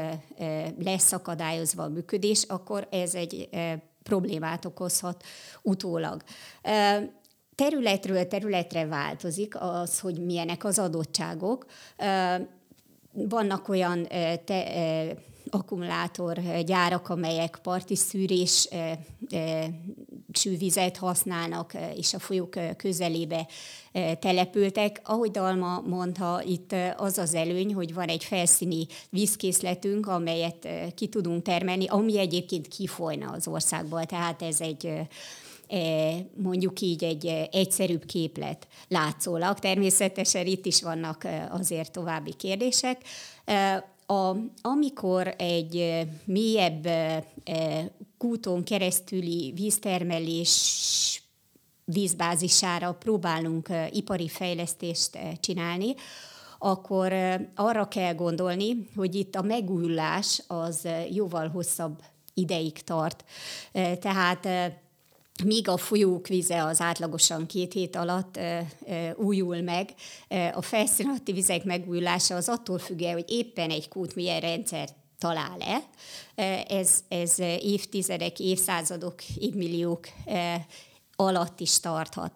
lesz 0.84 1.12
akadályozva 1.12 1.82
a 1.82 1.88
működés, 1.88 2.42
akkor 2.42 2.88
ez 2.90 3.14
egy 3.14 3.48
problémát 4.02 4.64
okozhat 4.64 5.24
utólag. 5.62 6.22
Területről 7.54 8.26
területre 8.26 8.86
változik 8.86 9.60
az, 9.60 10.00
hogy 10.00 10.24
milyenek 10.24 10.64
az 10.64 10.78
adottságok. 10.78 11.66
Vannak 13.12 13.68
olyan 13.68 14.06
te, 14.44 14.64
akkumulátorgyárak, 15.50 17.08
amelyek 17.08 17.58
parti 17.62 17.96
szűrés 17.96 18.68
vizet 20.40 20.96
használnak, 20.96 21.72
és 21.96 22.14
a 22.14 22.18
folyók 22.18 22.76
közelébe 22.76 23.46
települtek. 24.18 25.00
Ahogy 25.04 25.30
Dalma 25.30 25.80
mondta, 25.80 26.42
itt 26.46 26.74
az 26.96 27.18
az 27.18 27.34
előny, 27.34 27.74
hogy 27.74 27.94
van 27.94 28.08
egy 28.08 28.24
felszíni 28.24 28.86
vízkészletünk, 29.10 30.06
amelyet 30.06 30.68
ki 30.94 31.06
tudunk 31.06 31.42
termelni, 31.42 31.86
ami 31.86 32.18
egyébként 32.18 32.68
kifolyna 32.68 33.30
az 33.30 33.46
országból, 33.46 34.04
tehát 34.04 34.42
ez 34.42 34.60
egy 34.60 34.92
mondjuk 36.36 36.80
így 36.80 37.04
egy 37.04 37.26
egyszerűbb 37.52 38.04
képlet 38.04 38.66
látszólag. 38.88 39.58
Természetesen 39.58 40.46
itt 40.46 40.66
is 40.66 40.82
vannak 40.82 41.26
azért 41.50 41.92
további 41.92 42.34
kérdések. 42.34 43.02
A, 44.12 44.36
amikor 44.62 45.34
egy 45.38 46.06
mélyebb 46.24 46.88
kúton 48.18 48.64
keresztüli 48.64 49.52
víztermelés 49.54 51.22
vízbázisára 51.84 52.92
próbálunk 52.92 53.68
ipari 53.90 54.28
fejlesztést 54.28 55.18
csinálni, 55.40 55.94
akkor 56.58 57.12
arra 57.54 57.88
kell 57.88 58.14
gondolni, 58.14 58.88
hogy 58.96 59.14
itt 59.14 59.34
a 59.34 59.42
megújulás 59.42 60.42
az 60.46 60.88
jóval 61.10 61.48
hosszabb 61.48 62.02
ideig 62.34 62.72
tart. 62.72 63.24
Tehát 64.00 64.48
míg 65.44 65.68
a 65.68 65.76
folyók 65.76 66.26
vize 66.26 66.64
az 66.64 66.80
átlagosan 66.80 67.46
két 67.46 67.72
hét 67.72 67.96
alatt 67.96 68.36
e, 68.36 68.66
e, 68.86 69.14
újul 69.16 69.60
meg, 69.60 69.94
a 70.52 70.62
felszínalatti 70.62 71.32
vizek 71.32 71.64
megújulása 71.64 72.34
az 72.34 72.48
attól 72.48 72.78
függ 72.78 73.02
hogy 73.02 73.30
éppen 73.30 73.70
egy 73.70 73.88
kút 73.88 74.14
milyen 74.14 74.40
rendszer 74.40 74.88
talál-e. 75.18 75.82
Ez, 76.68 77.04
ez 77.08 77.38
évtizedek, 77.60 78.40
évszázadok, 78.40 79.14
évmilliók 79.38 80.06
alatt 81.16 81.60
is 81.60 81.80
tarthat. 81.80 82.32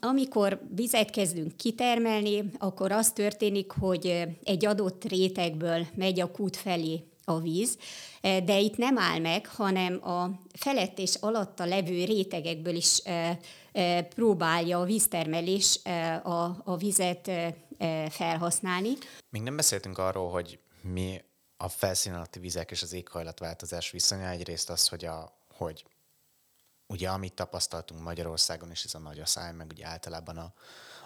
Amikor 0.00 0.60
vizet 0.74 1.10
kezdünk 1.10 1.56
kitermelni, 1.56 2.50
akkor 2.58 2.92
az 2.92 3.12
történik, 3.12 3.70
hogy 3.70 4.22
egy 4.44 4.66
adott 4.66 5.04
rétegből 5.04 5.86
megy 5.94 6.20
a 6.20 6.30
kút 6.30 6.56
felé 6.56 7.02
a 7.24 7.40
víz, 7.40 7.78
e, 8.20 8.40
de 8.40 8.58
itt 8.58 8.76
nem 8.76 8.98
áll 8.98 9.18
meg, 9.18 9.46
hanem 9.46 10.08
a 10.08 10.30
felett 10.52 10.98
és 10.98 11.14
alatta 11.14 11.64
levő 11.64 12.04
rétegekből 12.04 12.74
is 12.74 13.00
e, 13.04 13.38
e, 13.72 14.02
próbálja 14.02 14.80
a 14.80 14.84
víztermelés 14.84 15.80
a, 16.22 16.62
a 16.64 16.76
vizet 16.76 17.30
felhasználni. 18.08 18.92
Még 19.30 19.42
nem 19.42 19.56
beszéltünk 19.56 19.98
arról, 19.98 20.30
hogy 20.30 20.58
mi 20.80 21.22
a 21.56 21.68
felszín 21.68 22.12
alatti 22.12 22.38
vizek 22.38 22.70
és 22.70 22.82
az 22.82 22.92
éghajlatváltozás 22.92 23.90
viszonya. 23.90 24.28
Egyrészt 24.28 24.70
az, 24.70 24.88
hogy, 24.88 25.04
a, 25.04 25.38
hogy 25.56 25.84
ugye 26.86 27.08
amit 27.08 27.34
tapasztaltunk 27.34 28.02
Magyarországon, 28.02 28.70
és 28.70 28.84
ez 28.84 28.94
a 28.94 28.98
nagy 28.98 29.20
asszály, 29.20 29.52
meg 29.52 29.66
ugye 29.70 29.86
általában 29.86 30.36
a, 30.36 30.52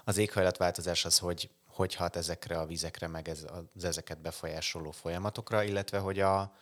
az 0.04 0.16
éghajlatváltozás 0.16 1.04
az, 1.04 1.18
hogy 1.18 1.50
hogy 1.78 1.94
hat 1.94 2.16
ezekre 2.16 2.58
a 2.58 2.66
vizekre, 2.66 3.06
meg 3.06 3.28
ez, 3.28 3.46
az 3.74 3.84
ezeket 3.84 4.20
befolyásoló 4.20 4.90
folyamatokra, 4.90 5.62
illetve 5.62 5.98
hogy 5.98 6.20
a, 6.20 6.52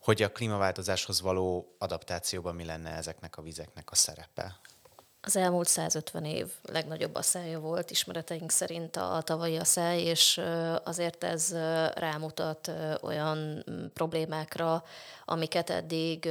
hogy 0.00 0.22
a 0.22 0.32
klímaváltozáshoz 0.32 1.20
való 1.20 1.76
adaptációban 1.78 2.54
mi 2.54 2.64
lenne 2.64 2.90
ezeknek 2.90 3.36
a 3.36 3.42
vizeknek 3.42 3.90
a 3.90 3.94
szerepe? 3.94 4.60
Az 5.20 5.36
elmúlt 5.36 5.68
150 5.68 6.24
év 6.24 6.46
legnagyobb 6.62 7.14
asszája 7.14 7.60
volt 7.60 7.90
ismereteink 7.90 8.50
szerint 8.50 8.96
a 8.96 9.22
tavalyi 9.24 9.56
asszály, 9.56 10.00
és 10.00 10.40
azért 10.84 11.24
ez 11.24 11.52
rámutat 11.94 12.70
olyan 13.02 13.64
problémákra, 13.94 14.84
amiket 15.24 15.70
eddig 15.70 16.28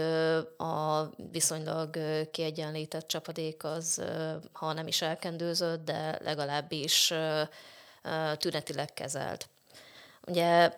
a 0.58 1.10
viszonylag 1.32 1.98
kiegyenlített 2.32 3.08
csapadék 3.08 3.64
az, 3.64 4.02
ha 4.52 4.74
nem 4.74 4.88
is 4.88 5.02
elkendőzött, 5.02 5.86
de 5.86 6.20
legalábbis 6.24 7.14
tünetileg 8.38 8.94
kezelt. 8.94 9.50
Ugye 10.28 10.72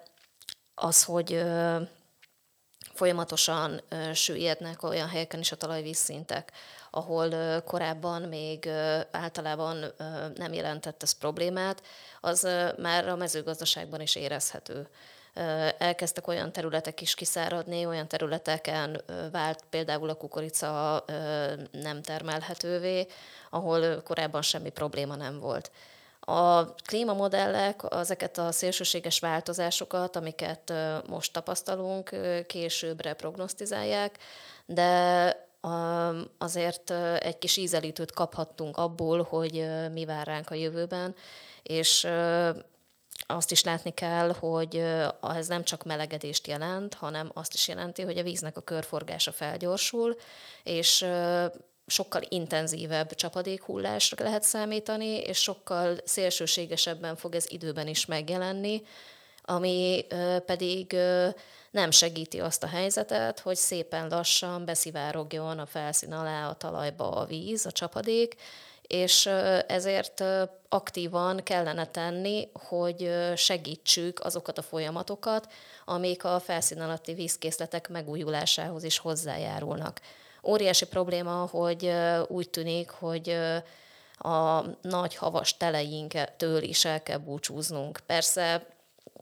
az, 0.76 1.04
hogy 1.04 1.44
folyamatosan 2.94 3.82
süllyednek 4.14 4.84
olyan 4.84 5.08
helyeken 5.08 5.40
is 5.40 5.52
a 5.52 5.56
talajvízszintek, 5.56 6.52
ahol 6.92 7.62
korábban 7.62 8.22
még 8.22 8.70
általában 9.12 9.94
nem 10.36 10.54
jelentett 10.54 11.04
ez 11.04 11.12
problémát, 11.12 11.82
az 12.22 12.48
már 12.78 13.08
a 13.08 13.16
mezőgazdaságban 13.16 14.02
is 14.02 14.16
érezhető. 14.16 14.88
Elkezdtek 15.78 16.28
olyan 16.28 16.52
területek 16.52 17.02
is 17.02 17.16
kiszáradni, 17.16 17.86
olyan 17.86 18.08
területeken 18.08 19.02
vált 19.32 19.64
például 19.70 20.10
a 20.10 20.14
kukorica 20.14 21.04
nem 21.72 22.02
termelhetővé, 22.02 23.08
ahol 23.50 24.02
korábban 24.02 24.42
semmi 24.42 24.70
probléma 24.70 25.16
nem 25.16 25.40
volt. 25.40 25.72
A 26.30 26.74
klímamodellek 26.74 27.82
ezeket 27.90 28.38
a 28.38 28.52
szélsőséges 28.52 29.20
változásokat, 29.20 30.16
amiket 30.16 30.74
most 31.10 31.34
tapasztalunk, 31.34 32.16
későbbre 32.48 33.14
prognosztizálják, 33.14 34.18
de 34.66 35.36
azért 36.38 36.92
egy 37.20 37.38
kis 37.38 37.58
ízelítőt 37.58 38.12
kaphattunk 38.12 38.78
abból, 38.78 39.24
hogy 39.24 39.68
mi 39.92 40.06
vár 40.06 40.28
ránk 40.28 40.50
a 40.50 40.56
jövőben, 40.56 41.16
és 41.64 42.08
azt 43.28 43.52
is 43.52 43.64
látni 43.64 43.94
kell, 43.94 44.34
hogy 44.40 44.76
ez 45.22 45.48
nem 45.48 45.64
csak 45.64 45.84
melegedést 45.84 46.48
jelent, 46.48 46.94
hanem 46.94 47.32
azt 47.34 47.54
is 47.54 47.68
jelenti, 47.68 48.02
hogy 48.02 48.18
a 48.18 48.24
víznek 48.24 48.58
a 48.58 48.62
körforgása 48.62 49.32
felgyorsul, 49.32 50.16
és 50.64 51.06
sokkal 51.88 52.22
intenzívebb 52.30 53.16
csapadékhullásra 53.16 54.24
lehet 54.24 54.44
számítani, 54.44 55.18
és 55.18 55.38
sokkal 55.38 55.98
szélsőségesebben 56.04 57.16
fog 57.16 57.36
ez 57.36 57.46
időben 57.50 57.88
is 57.88 58.06
megjelenni, 58.06 58.82
ami 59.42 60.06
pedig 60.46 60.96
nem 61.72 61.92
segíti 61.92 62.40
azt 62.40 62.64
a 62.64 62.68
helyzetet, 62.68 63.40
hogy 63.40 63.56
szépen 63.56 64.08
lassan 64.08 64.66
beszivárogjon 64.66 65.60
a 65.60 65.66
felszín 65.66 66.14
alá 66.14 66.50
a 66.50 66.56
talajba 66.56 67.12
a 67.12 67.26
víz, 67.26 67.66
a 67.66 67.72
csapadék, 67.72 68.36
és 68.82 69.26
ezért 69.68 70.24
aktívan 70.70 71.44
kellene 71.44 71.86
tenni, 71.86 72.50
hogy 72.54 73.12
segítsük 73.36 74.20
azokat 74.20 74.58
a 74.58 74.62
folyamatokat, 74.62 75.52
amik 75.86 76.24
a 76.24 76.40
felszín 76.40 76.82
alatti 76.82 77.14
vízkészletek 77.14 77.90
megújulásához 77.90 78.84
is 78.84 78.98
hozzájárulnak. 78.98 80.02
Óriási 80.44 80.86
probléma, 80.86 81.48
hogy 81.52 81.94
úgy 82.28 82.50
tűnik, 82.50 82.90
hogy 82.90 83.38
a 84.18 84.62
nagy 84.82 85.16
havas 85.16 85.58
teleinktől 85.58 86.62
is 86.64 86.86
el 86.86 87.04
kell 87.04 87.18
búcsúznunk. 87.18 88.00
Persze 88.06 88.66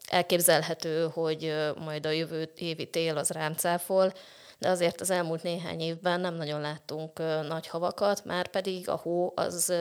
elképzelhető, 0.08 1.08
hogy 1.14 1.56
majd 1.78 2.06
a 2.06 2.10
jövő 2.10 2.52
évi 2.56 2.90
tél 2.90 3.18
az 3.18 3.30
rám 3.30 3.54
cáfol, 3.54 4.14
de 4.58 4.70
azért 4.70 5.02
az 5.02 5.10
elmúlt 5.10 5.44
néhány 5.44 5.82
évben 5.82 6.20
nem 6.20 6.34
nagyon 6.34 6.62
láttunk 6.62 7.20
nagy 7.48 7.68
havakat, 7.68 8.26
már 8.26 8.48
pedig 8.48 8.90
a 8.90 8.96
hó 8.96 9.34
az 9.36 9.74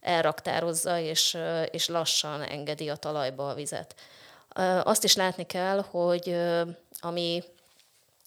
elraktározza 0.00 0.98
és, 0.98 1.38
és 1.70 1.88
lassan 1.88 2.42
engedi 2.42 2.88
a 2.88 2.96
talajba 2.96 3.48
a 3.48 3.54
vizet. 3.54 3.94
Azt 4.82 5.04
is 5.04 5.16
látni 5.16 5.46
kell, 5.46 5.80
hogy 5.90 6.36
ami 7.00 7.42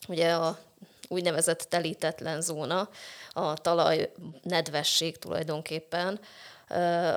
ugye 0.08 0.34
a 0.34 0.58
úgynevezett 1.08 1.60
telítetlen 1.60 2.42
zóna, 2.42 2.90
a 3.32 3.54
talaj 3.54 4.12
nedvesség 4.42 5.18
tulajdonképpen, 5.18 6.20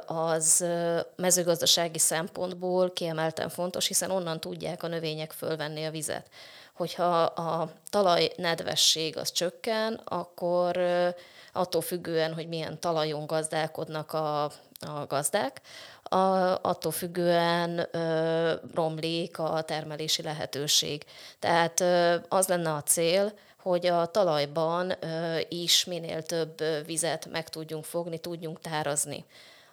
az 0.06 0.64
mezőgazdasági 1.16 1.98
szempontból 1.98 2.92
kiemelten 2.92 3.48
fontos, 3.48 3.86
hiszen 3.86 4.10
onnan 4.10 4.40
tudják 4.40 4.82
a 4.82 4.88
növények 4.88 5.32
fölvenni 5.32 5.84
a 5.84 5.90
vizet. 5.90 6.28
Hogyha 6.74 7.22
a 7.22 7.72
talaj 7.90 8.30
nedvesség 8.36 9.16
az 9.16 9.32
csökken, 9.32 10.00
akkor 10.04 10.80
attól 11.52 11.80
függően, 11.80 12.34
hogy 12.34 12.48
milyen 12.48 12.80
talajon 12.80 13.26
gazdálkodnak 13.26 14.12
a, 14.12 14.44
a 14.80 15.06
gazdák, 15.08 15.60
a, 16.02 16.16
attól 16.62 16.92
függően 16.92 17.88
ö, 17.90 18.52
romlik 18.74 19.38
a 19.38 19.62
termelési 19.62 20.22
lehetőség. 20.22 21.04
Tehát 21.38 21.80
ö, 21.80 22.16
az 22.28 22.48
lenne 22.48 22.72
a 22.72 22.82
cél, 22.82 23.32
hogy 23.68 23.86
a 23.86 24.06
talajban 24.06 24.94
is 25.48 25.84
minél 25.84 26.22
több 26.22 26.62
vizet 26.86 27.28
meg 27.30 27.48
tudjunk 27.48 27.84
fogni, 27.84 28.18
tudjunk 28.18 28.60
tárazni. 28.60 29.24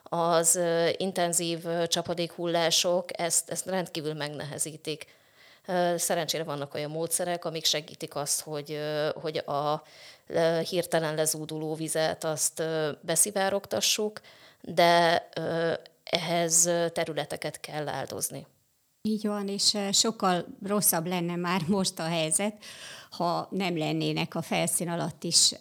Az 0.03 0.59
intenzív 0.97 1.65
csapadékhullások 1.87 3.19
ezt, 3.19 3.49
ezt 3.49 3.65
rendkívül 3.65 4.13
megnehezítik. 4.13 5.05
Szerencsére 5.95 6.43
vannak 6.43 6.73
olyan 6.73 6.91
módszerek, 6.91 7.45
amik 7.45 7.65
segítik 7.65 8.15
azt, 8.15 8.41
hogy, 8.41 8.79
hogy 9.21 9.37
a 9.37 9.83
hirtelen 10.69 11.15
lezúduló 11.15 11.75
vizet 11.75 12.23
azt 12.23 12.63
beszivárogtassuk, 13.01 14.21
de 14.61 15.29
ehhez 16.03 16.69
területeket 16.93 17.59
kell 17.59 17.87
áldozni. 17.87 18.45
Így 19.01 19.27
van, 19.27 19.47
és 19.47 19.77
sokkal 19.91 20.45
rosszabb 20.63 21.05
lenne 21.07 21.35
már 21.35 21.61
most 21.67 21.99
a 21.99 22.03
helyzet, 22.03 22.53
ha 23.17 23.47
nem 23.51 23.77
lennének 23.77 24.35
a 24.35 24.41
felszín 24.41 24.89
alatt 24.89 25.23
is 25.23 25.51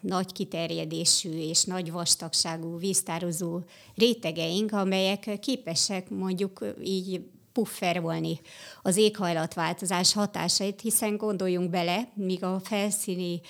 nagy 0.00 0.32
kiterjedésű 0.32 1.30
és 1.30 1.64
nagy 1.64 1.92
vastagságú 1.92 2.78
víztározó 2.78 3.60
rétegeink, 3.94 4.72
amelyek 4.72 5.38
képesek 5.40 6.10
mondjuk 6.10 6.64
így 6.84 7.20
pufferolni 7.52 8.40
az 8.82 8.96
éghajlatváltozás 8.96 10.12
hatásait, 10.12 10.80
hiszen 10.80 11.16
gondoljunk 11.16 11.70
bele, 11.70 12.08
míg 12.14 12.44
a 12.44 12.60
felszíni 12.64 13.40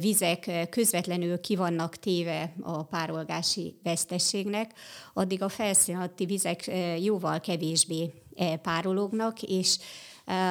vizek 0.00 0.68
közvetlenül 0.70 1.40
kivannak 1.40 1.96
téve 1.96 2.54
a 2.62 2.82
párolgási 2.82 3.78
vesztességnek, 3.82 4.72
addig 5.14 5.42
a 5.42 5.48
felszín 5.48 5.96
alatti 5.96 6.24
vizek 6.24 6.70
jóval 7.00 7.40
kevésbé 7.40 8.12
párolognak, 8.62 9.42
és 9.42 9.78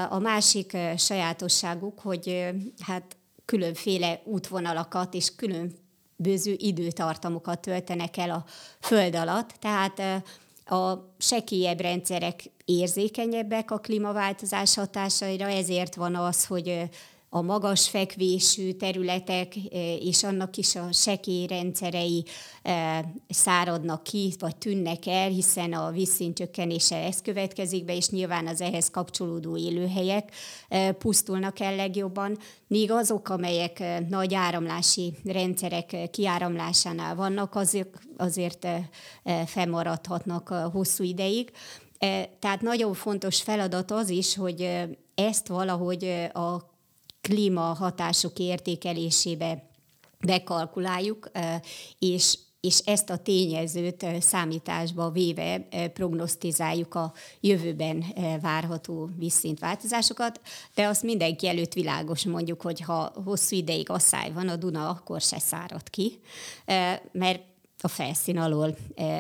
a 0.09 0.19
másik 0.19 0.77
sajátosságuk, 0.97 1.99
hogy 1.99 2.49
hát 2.79 3.17
különféle 3.45 4.21
útvonalakat 4.23 5.13
és 5.13 5.35
különböző 5.35 6.55
időtartamokat 6.57 7.59
töltenek 7.59 8.17
el 8.17 8.29
a 8.29 8.45
föld 8.79 9.15
alatt, 9.15 9.49
tehát 9.49 10.23
a 10.65 11.13
sekélyebb 11.17 11.79
rendszerek 11.79 12.43
érzékenyebbek 12.65 13.71
a 13.71 13.77
klímaváltozás 13.77 14.75
hatásaira, 14.75 15.47
ezért 15.47 15.95
van 15.95 16.15
az, 16.15 16.45
hogy 16.45 16.89
a 17.35 17.41
magas 17.41 17.89
fekvésű 17.89 18.71
területek 18.71 19.55
és 19.99 20.23
annak 20.23 20.57
is 20.57 20.75
a 20.75 20.91
sekély 20.91 21.47
rendszerei 21.47 22.25
száradnak 23.29 24.03
ki, 24.03 24.33
vagy 24.39 24.55
tűnnek 24.55 25.05
el, 25.05 25.29
hiszen 25.29 25.73
a 25.73 25.91
vízszint 25.91 26.37
csökkenése 26.37 26.95
ez 26.95 27.21
következik 27.21 27.85
be, 27.85 27.95
és 27.95 28.09
nyilván 28.09 28.47
az 28.47 28.61
ehhez 28.61 28.89
kapcsolódó 28.89 29.57
élőhelyek 29.57 30.31
pusztulnak 30.97 31.59
el 31.59 31.75
legjobban, 31.75 32.37
míg 32.67 32.91
azok, 32.91 33.29
amelyek 33.29 33.83
nagy 34.09 34.33
áramlási 34.33 35.13
rendszerek 35.23 36.09
kiáramlásánál 36.11 37.15
vannak, 37.15 37.55
azért, 37.55 37.99
azért 38.17 38.67
fennmaradhatnak 39.45 40.47
hosszú 40.47 41.03
ideig. 41.03 41.51
Tehát 42.39 42.61
nagyon 42.61 42.93
fontos 42.93 43.41
feladat 43.41 43.91
az 43.91 44.09
is, 44.09 44.35
hogy 44.35 44.85
ezt 45.15 45.47
valahogy 45.47 46.29
a 46.33 46.73
klímahatások 47.25 48.39
értékelésébe 48.39 49.69
bekalkuláljuk, 50.19 51.31
és 51.99 52.37
és 52.59 52.79
ezt 52.79 53.09
a 53.09 53.17
tényezőt 53.17 54.05
számításba 54.19 55.09
véve 55.09 55.67
prognosztizáljuk 55.93 56.95
a 56.95 57.13
jövőben 57.39 58.03
várható 58.41 59.09
vízszintváltozásokat, 59.17 60.41
de 60.75 60.87
azt 60.87 61.03
mindenki 61.03 61.47
előtt 61.47 61.73
világos 61.73 62.25
mondjuk, 62.25 62.61
hogy 62.61 62.81
ha 62.81 63.13
hosszú 63.25 63.55
ideig 63.55 63.89
asszály 63.89 64.31
van 64.31 64.47
a 64.47 64.55
Duna, 64.55 64.89
akkor 64.89 65.21
se 65.21 65.39
szárad 65.39 65.89
ki, 65.89 66.19
mert 67.11 67.41
a 67.85 67.87
felszín 67.87 68.37
alól 68.37 68.75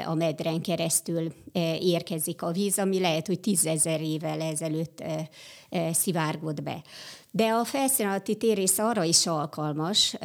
a 0.05 0.13
medren 0.13 0.61
keresztül 0.61 1.33
érkezik 1.79 2.41
a 2.41 2.51
víz, 2.51 2.79
ami 2.79 2.99
lehet, 2.99 3.27
hogy 3.27 3.39
tízezer 3.39 4.01
évvel 4.01 4.41
ezelőtt 4.41 5.03
szivárgott 5.91 6.63
be. 6.63 6.81
De 7.31 7.45
a 7.45 7.63
felszín 7.63 8.05
alatti 8.05 8.35
térész 8.35 8.77
arra 8.77 9.03
is 9.03 9.27
alkalmas, 9.27 10.15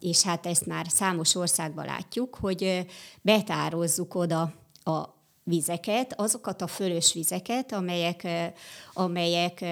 és 0.00 0.22
hát 0.22 0.46
ezt 0.46 0.66
már 0.66 0.86
számos 0.88 1.34
országban 1.34 1.84
látjuk, 1.84 2.36
hogy 2.40 2.86
betározzuk 3.22 4.14
oda 4.14 4.52
a 4.84 5.04
vizeket, 5.44 6.20
azokat 6.20 6.62
a 6.62 6.66
fölös 6.66 7.12
vizeket, 7.12 7.72
amelyek, 7.72 8.26
amelyek 8.92 9.64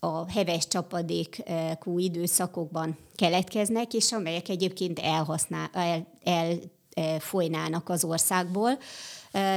a 0.00 0.30
heves 0.30 0.68
csapadékú 0.68 1.98
időszakokban 1.98 2.98
keletkeznek, 3.14 3.94
és 3.94 4.12
amelyek 4.12 4.48
egyébként 4.48 4.98
elhasznál, 4.98 5.70
el, 5.72 6.06
el 6.24 6.58
folynának 7.18 7.88
az 7.88 8.04
országból. 8.04 8.78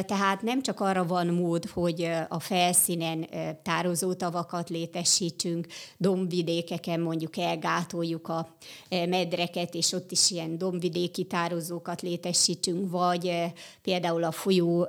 Tehát 0.05 0.41
nem 0.41 0.61
csak 0.61 0.79
arra 0.79 1.05
van 1.05 1.27
mód, 1.27 1.65
hogy 1.65 2.11
a 2.29 2.39
felszínen 2.39 3.27
tározótavakat 3.63 4.69
létesítsünk, 4.69 5.67
dombvidékeken 5.97 6.99
mondjuk 6.99 7.37
elgátoljuk 7.37 8.27
a 8.27 8.47
medreket, 8.89 9.73
és 9.73 9.91
ott 9.91 10.11
is 10.11 10.31
ilyen 10.31 10.57
dombvidéki 10.57 11.23
tározókat 11.23 12.01
létesítünk, 12.01 12.91
vagy 12.91 13.51
például 13.81 14.23
a 14.23 14.31
folyó 14.31 14.87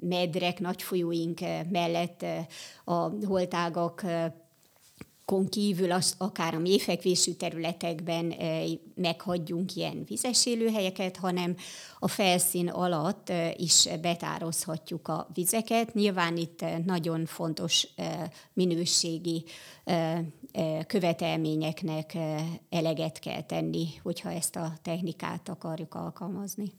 medrek, 0.00 0.60
nagy 0.60 0.82
folyóink 0.82 1.40
mellett 1.70 2.24
a 2.84 3.26
holtágak 3.26 4.04
kon 5.24 5.48
kívül 5.48 5.92
az, 5.92 6.14
akár 6.18 6.54
a 6.54 6.58
mélyfekvésű 6.58 7.32
területekben 7.32 8.30
e, 8.30 8.62
meghagyjunk 8.94 9.76
ilyen 9.76 10.04
vizes 10.04 10.46
élőhelyeket, 10.46 11.16
hanem 11.16 11.56
a 11.98 12.08
felszín 12.08 12.68
alatt 12.68 13.28
e, 13.28 13.54
is 13.56 13.88
betározhatjuk 14.00 15.08
a 15.08 15.28
vizeket. 15.34 15.94
Nyilván 15.94 16.36
itt 16.36 16.62
e, 16.62 16.78
nagyon 16.84 17.26
fontos 17.26 17.88
minőségi 18.52 19.44
követelményeknek 20.86 22.16
eleget 22.70 23.18
kell 23.18 23.42
tenni, 23.42 23.88
hogyha 24.02 24.30
ezt 24.32 24.56
a 24.56 24.72
technikát 24.82 25.48
akarjuk 25.48 25.94
alkalmazni. 25.94 26.72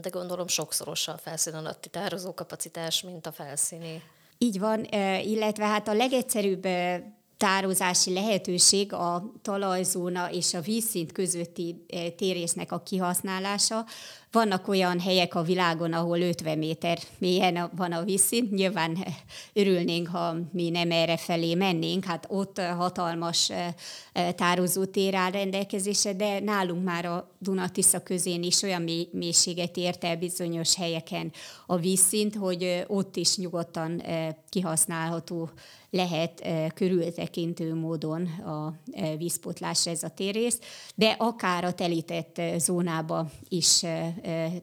De 0.00 0.08
gondolom 0.08 0.46
sokszoros 0.46 1.08
a 1.08 1.18
felszín 1.18 1.54
alatti 1.54 1.88
tározókapacitás, 1.88 3.02
mint 3.02 3.26
a 3.26 3.32
felszíni. 3.32 4.02
Így 4.38 4.58
van, 4.58 4.84
illetve 5.22 5.64
hát 5.64 5.88
a 5.88 5.92
legegyszerűbb 5.92 6.66
tározási 7.40 8.12
lehetőség 8.12 8.92
a 8.92 9.32
talajzóna 9.42 10.30
és 10.30 10.54
a 10.54 10.60
vízszint 10.60 11.12
közötti 11.12 11.84
eh, 11.88 12.06
térésznek 12.16 12.72
a 12.72 12.82
kihasználása. 12.82 13.86
Vannak 14.32 14.68
olyan 14.68 15.00
helyek 15.00 15.34
a 15.34 15.42
világon, 15.42 15.92
ahol 15.92 16.20
50 16.20 16.58
méter 16.58 16.98
mélyen 17.18 17.70
van 17.76 17.92
a 17.92 18.04
vízszint. 18.04 18.50
Nyilván 18.50 18.96
eh, 18.96 19.14
örülnénk, 19.52 20.08
ha 20.08 20.36
mi 20.52 20.70
nem 20.70 20.90
erre 20.90 21.16
felé 21.16 21.54
mennénk. 21.54 22.04
Hát 22.04 22.26
ott 22.28 22.58
eh, 22.58 22.76
hatalmas 22.76 23.50
tározótér 24.34 25.14
áll 25.14 25.30
rendelkezésre, 25.30 26.12
de 26.12 26.40
nálunk 26.40 26.84
már 26.84 27.04
a 27.04 27.30
Dunatisza 27.38 28.02
közén 28.02 28.42
is 28.42 28.62
olyan 28.62 28.90
mélységet 29.12 29.76
ért 29.76 30.04
el 30.04 30.16
bizonyos 30.16 30.74
helyeken 30.74 31.32
a 31.66 31.76
vízszint, 31.76 32.34
hogy 32.34 32.84
ott 32.86 33.16
is 33.16 33.36
nyugodtan 33.36 34.02
kihasználható 34.48 35.50
lehet 35.90 36.46
körültekintő 36.74 37.74
módon 37.74 38.26
a 38.26 38.74
vízpotlásra 39.18 39.90
ez 39.90 40.02
a 40.02 40.08
térész, 40.08 40.58
de 40.94 41.16
akár 41.18 41.64
a 41.64 41.72
telített 41.72 42.40
zónába 42.56 43.30
is, 43.48 43.82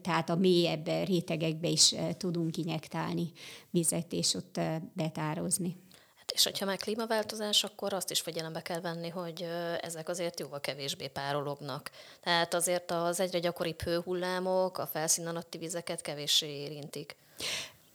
tehát 0.02 0.30
a 0.30 0.36
mélyebb 0.36 0.86
rétegekbe 0.86 1.68
is 1.68 1.94
tudunk 2.16 2.56
injektálni 2.56 3.32
vizet, 3.70 4.12
és 4.12 4.34
ott 4.34 4.60
betározni. 4.92 5.76
Hát 6.16 6.30
és 6.30 6.44
hogyha 6.44 6.66
már 6.66 6.76
klímaváltozás, 6.76 7.64
akkor 7.64 7.92
azt 7.92 8.10
is 8.10 8.20
figyelembe 8.20 8.62
kell 8.62 8.80
venni, 8.80 9.08
hogy 9.08 9.46
ezek 9.80 10.08
azért 10.08 10.40
jóval 10.40 10.60
kevésbé 10.60 11.06
párolognak. 11.06 11.90
Tehát 12.20 12.54
azért 12.54 12.90
az 12.90 13.20
egyre 13.20 13.38
gyakoribb 13.38 13.82
hőhullámok 13.82 14.78
a 14.78 14.86
felszín 14.86 15.26
alatti 15.26 15.58
vizeket 15.58 16.00
kevéssé 16.00 16.46
érintik. 16.46 17.16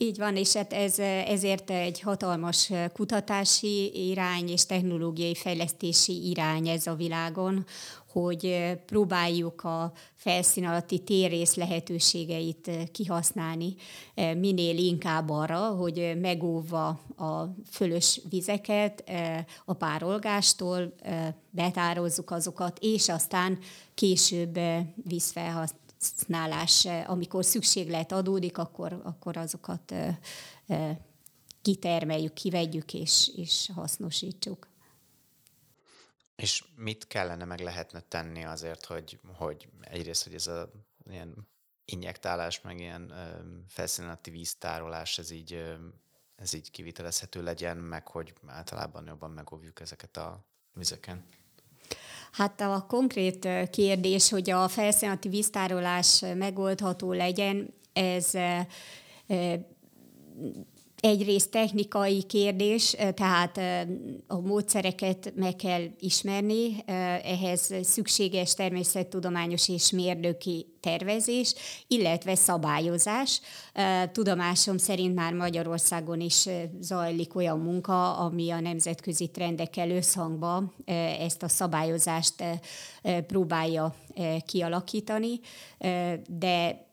Így 0.04 0.18
van, 0.18 0.36
és 0.36 0.54
hát 0.54 0.74
ez, 0.74 1.00
ezért 1.28 1.70
egy 1.70 2.00
hatalmas 2.00 2.72
kutatási 2.94 4.10
irány 4.10 4.50
és 4.50 4.66
technológiai 4.66 5.36
fejlesztési 5.36 6.30
irány 6.30 6.68
ez 6.68 6.88
a 6.88 6.96
világon, 6.96 7.66
hogy 8.12 8.72
próbáljuk 8.86 9.64
a 9.64 9.92
felszín 10.16 10.66
alatti 10.66 11.00
térrész 11.00 11.56
lehetőségeit 11.56 12.70
kihasználni 12.92 13.76
minél 14.16 14.78
inkább 14.78 15.30
arra, 15.30 15.60
hogy 15.60 16.18
megóvva 16.22 16.88
a 17.18 17.56
fölös 17.72 18.22
vizeket 18.30 19.04
a 19.66 19.74
párolgástól, 19.74 20.94
betározzuk 21.50 22.32
azokat, 22.32 22.78
és 22.82 23.10
aztán 23.10 23.58
később 23.94 24.60
vízfelhasználásra 25.04 25.82
felhasználás, 26.04 26.86
amikor 27.06 27.46
szükséglet 27.46 28.12
adódik, 28.12 28.58
akkor, 28.58 29.02
akkor 29.04 29.38
azokat 29.38 29.94
kitermeljük, 31.62 32.34
kivegyük 32.34 32.94
és, 32.94 33.32
és 33.36 33.70
hasznosítsuk. 33.74 34.68
És 36.36 36.64
mit 36.76 37.08
kellene 37.08 37.46
meg 37.46 37.60
lehetne 37.60 38.00
tenni 38.00 38.44
azért, 38.44 38.86
hogy, 38.86 39.20
hogy 39.34 39.70
egyrészt, 39.82 40.24
hogy 40.24 40.34
ez 40.34 40.48
a 40.48 40.72
ilyen 41.10 41.48
injektálás, 41.86 42.62
meg 42.62 42.80
ilyen 42.80 43.14
felszínalatti 43.68 44.30
víztárolás, 44.30 45.18
ez 45.18 45.32
így, 45.32 45.78
ez 46.36 46.54
így 46.54 46.72
kivitelezhető 46.72 47.44
legyen, 47.44 47.78
meg 47.78 48.08
hogy 48.08 48.34
általában 48.46 49.06
jobban 49.08 49.32
megóvjuk 49.32 49.80
ezeket 49.80 50.18
a 50.18 50.46
vizeken? 50.74 51.28
Hát 52.34 52.62
a 52.62 52.86
konkrét 52.88 53.48
kérdés, 53.72 54.30
hogy 54.30 54.50
a 54.50 54.68
felszínati 54.68 55.30
víztárolás 55.30 56.24
megoldható 56.36 57.12
legyen, 57.12 57.74
ez 57.94 58.32
egyrészt 61.04 61.52
technikai 61.52 62.24
kérdés, 62.24 62.96
tehát 63.14 63.58
a 64.28 64.40
módszereket 64.40 65.34
meg 65.36 65.56
kell 65.56 65.84
ismerni, 66.00 66.84
ehhez 67.24 67.74
szükséges 67.82 68.54
természettudományos 68.54 69.70
és 69.70 69.92
mérnöki 69.92 70.66
tervezés, 70.80 71.54
illetve 71.88 72.36
szabályozás. 72.36 73.42
Tudomásom 74.12 74.78
szerint 74.78 75.16
már 75.16 75.34
Magyarországon 75.34 76.20
is 76.20 76.50
zajlik 76.80 77.36
olyan 77.36 77.60
munka, 77.60 78.18
ami 78.18 78.50
a 78.50 78.60
nemzetközi 78.60 79.28
trendekkel 79.28 79.90
összhangba 79.90 80.74
ezt 81.20 81.44
a 81.44 81.48
szabályozást 81.48 82.44
próbálja 83.28 83.96
kialakítani, 84.46 85.40
de 86.28 86.86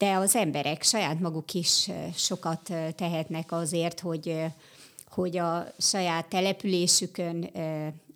de 0.00 0.14
az 0.14 0.36
emberek 0.36 0.82
saját 0.82 1.20
maguk 1.20 1.54
is 1.54 1.90
sokat 2.14 2.72
tehetnek 2.96 3.52
azért, 3.52 4.00
hogy, 4.00 4.44
hogy 5.10 5.36
a 5.36 5.66
saját 5.78 6.26
településükön, 6.26 7.50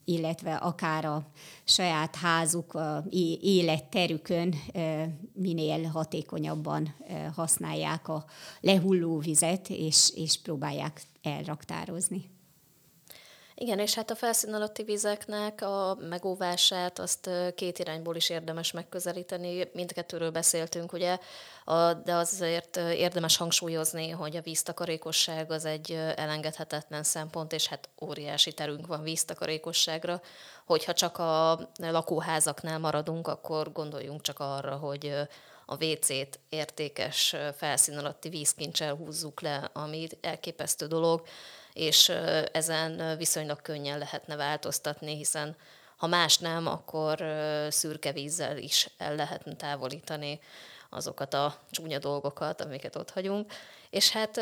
illetve 0.05 0.55
akár 0.55 1.05
a 1.05 1.27
saját 1.65 2.17
házuk, 2.17 2.75
a 2.75 3.05
életterükön 3.41 4.55
minél 5.33 5.83
hatékonyabban 5.83 6.95
használják 7.35 8.09
a 8.09 8.25
lehulló 8.61 9.19
vizet, 9.19 9.69
és, 9.69 10.13
és 10.15 10.41
próbálják 10.43 11.03
elraktározni. 11.23 12.34
Igen, 13.57 13.79
és 13.79 13.95
hát 13.95 14.11
a 14.11 14.15
felszín 14.15 14.55
alatti 14.55 14.83
vizeknek 14.83 15.63
a 15.63 15.97
megóvását 16.01 16.99
azt 16.99 17.31
két 17.55 17.79
irányból 17.79 18.17
is 18.17 18.29
érdemes 18.29 18.73
megközelíteni. 18.73 19.71
Mindkettőről 19.73 20.31
beszéltünk, 20.31 20.93
ugye, 20.93 21.19
de 22.05 22.15
azért 22.15 22.77
érdemes 22.77 23.37
hangsúlyozni, 23.37 24.11
hogy 24.11 24.37
a 24.37 24.41
víztakarékosság 24.41 25.51
az 25.51 25.65
egy 25.65 25.93
elengedhetetlen 26.17 27.03
szempont, 27.03 27.53
és 27.53 27.67
hát 27.67 27.89
óriási 28.03 28.53
terünk 28.53 28.87
van 28.87 29.03
víztakarékosságra. 29.03 30.21
Hogyha 30.65 30.93
csak 30.93 31.19
a 31.19 31.69
lakóházaknál 31.77 32.79
maradunk, 32.79 33.29
akkor 33.29 33.73
gondoljunk 33.73 34.23
csak 34.23 34.39
arra, 34.39 34.77
hogy 34.77 35.15
a 35.67 35.85
WC-t 35.85 36.39
értékes 36.49 37.37
felszín 37.57 37.99
alatti 37.99 38.29
vízkincsel 38.29 38.95
húzzuk 38.95 39.41
le, 39.41 39.71
ami 39.73 40.07
elképesztő 40.21 40.87
dolog 40.87 41.23
és 41.75 42.09
ezen 42.53 43.17
viszonylag 43.17 43.63
könnyen 43.63 43.99
lehetne 43.99 44.37
változtatni, 44.37 45.17
hiszen 45.17 45.57
ha 45.97 46.07
más 46.07 46.39
nem, 46.39 46.67
akkor 46.67 47.25
szürke 47.69 48.13
vízzel 48.13 48.59
is 48.59 48.89
el 48.99 49.15
lehetne 49.15 49.57
távolítani 49.57 50.41
azokat 50.91 51.35
a 51.35 51.59
csúnya 51.71 51.99
dolgokat, 51.99 52.61
amiket 52.61 52.97
ott 52.97 53.11
hagyunk. 53.11 53.53
És 53.91 54.11
hát 54.11 54.41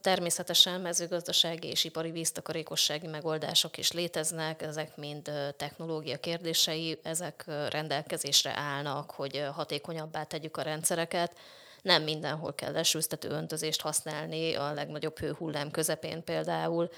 Természetesen 0.00 0.80
mezőgazdasági 0.80 1.68
és 1.68 1.84
ipari 1.84 2.10
víztakarékossági 2.10 3.06
megoldások 3.06 3.76
is 3.76 3.92
léteznek, 3.92 4.62
ezek 4.62 4.96
mind 4.96 5.30
technológia 5.56 6.16
kérdései, 6.18 6.98
ezek 7.02 7.44
rendelkezésre 7.70 8.52
állnak, 8.56 9.10
hogy 9.10 9.44
hatékonyabbá 9.52 10.24
tegyük 10.24 10.56
a 10.56 10.62
rendszereket. 10.62 11.36
Nem 11.84 12.02
mindenhol 12.02 12.54
kell 12.54 12.72
lesőztető 12.72 13.28
öntözést 13.28 13.80
használni, 13.80 14.54
a 14.54 14.72
legnagyobb 14.72 15.18
hőhullám 15.18 15.70
közepén 15.70 16.24
például. 16.24 16.90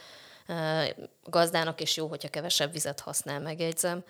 Gazdának 1.24 1.80
is 1.80 1.96
jó, 1.96 2.06
hogyha 2.06 2.28
kevesebb 2.28 2.72
vizet 2.72 3.00
használ, 3.00 3.40
megjegyzem. 3.40 4.04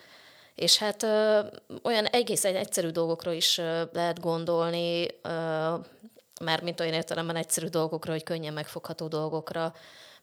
És 0.55 0.77
hát 0.77 1.03
ö, 1.03 1.39
olyan 1.83 2.05
egész 2.05 2.43
egy 2.43 2.55
egyszerű 2.55 2.89
dolgokra 2.89 3.31
is 3.31 3.57
ö, 3.57 3.83
lehet 3.93 4.19
gondolni, 4.19 5.07
ö, 5.21 5.73
már 6.41 6.61
mint 6.63 6.79
olyan 6.79 6.93
értelemben 6.93 7.35
egyszerű 7.35 7.67
dolgokra, 7.67 8.11
hogy 8.11 8.23
könnyen 8.23 8.53
megfogható 8.53 9.07
dolgokra, 9.07 9.73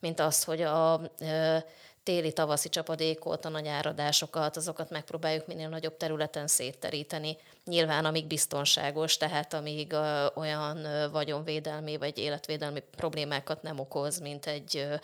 mint 0.01 0.21
az, 0.21 0.45
hogy 0.45 0.63
a 0.63 1.01
ö, 1.21 1.57
téli, 2.05 2.33
tavaszi 2.33 2.69
csapadékot, 2.69 3.45
a 3.45 3.49
nagy 3.49 3.69
áradásokat, 3.69 4.57
azokat 4.57 4.91
megpróbáljuk 4.91 5.47
minél 5.47 5.69
nagyobb 5.69 5.97
területen 5.97 6.47
szétteríteni. 6.47 7.37
Nyilván, 7.65 8.05
amíg 8.05 8.27
biztonságos, 8.27 9.17
tehát 9.17 9.55
amíg 9.55 9.93
ö, 9.93 10.27
olyan 10.35 10.85
ö, 10.85 11.11
vagyonvédelmi 11.11 11.97
vagy 11.97 12.19
életvédelmi 12.19 12.83
problémákat 12.97 13.63
nem 13.63 13.79
okoz, 13.79 14.19
mint 14.19 14.47
egy 14.47 14.77
ö, 14.77 14.95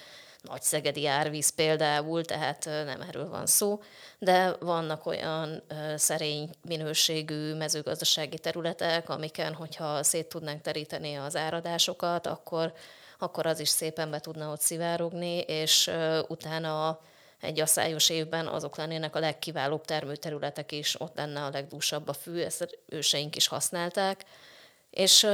nagy 0.43 0.63
szegedi 0.63 1.07
árvíz 1.07 1.49
például, 1.49 2.25
tehát 2.25 2.65
nem 2.65 3.01
erről 3.01 3.29
van 3.29 3.47
szó, 3.47 3.83
de 4.19 4.57
vannak 4.61 5.07
olyan 5.07 5.63
szerény 5.97 6.51
minőségű 6.69 7.55
mezőgazdasági 7.55 8.39
területek, 8.39 9.09
amiken, 9.09 9.55
hogyha 9.55 10.03
szét 10.03 10.27
tudnánk 10.27 10.63
teríteni 10.63 11.15
az 11.15 11.37
áradásokat, 11.37 12.27
akkor, 12.27 12.73
akkor 13.23 13.47
az 13.47 13.61
is 13.61 13.69
szépen 13.69 14.11
be 14.11 14.21
tudna 14.21 14.51
ott 14.51 14.61
szivárogni, 14.61 15.39
és 15.39 15.91
utána 16.29 17.01
egy 17.41 17.61
asszályos 17.61 18.11
évben 18.11 18.47
azok 18.47 18.77
lennének 18.77 19.17
a 19.17 19.19
legkiválóbb 19.19 19.85
termőterületek 19.85 20.73
is, 20.73 21.01
ott 21.01 21.17
lenne 21.17 21.43
a 21.43 21.51
legdúsabb 21.51 22.09
a 22.09 22.13
fű, 22.13 22.41
ezt 22.41 22.79
őseink 22.87 23.37
is 23.37 23.47
használták, 23.47 24.25
és 24.91 25.27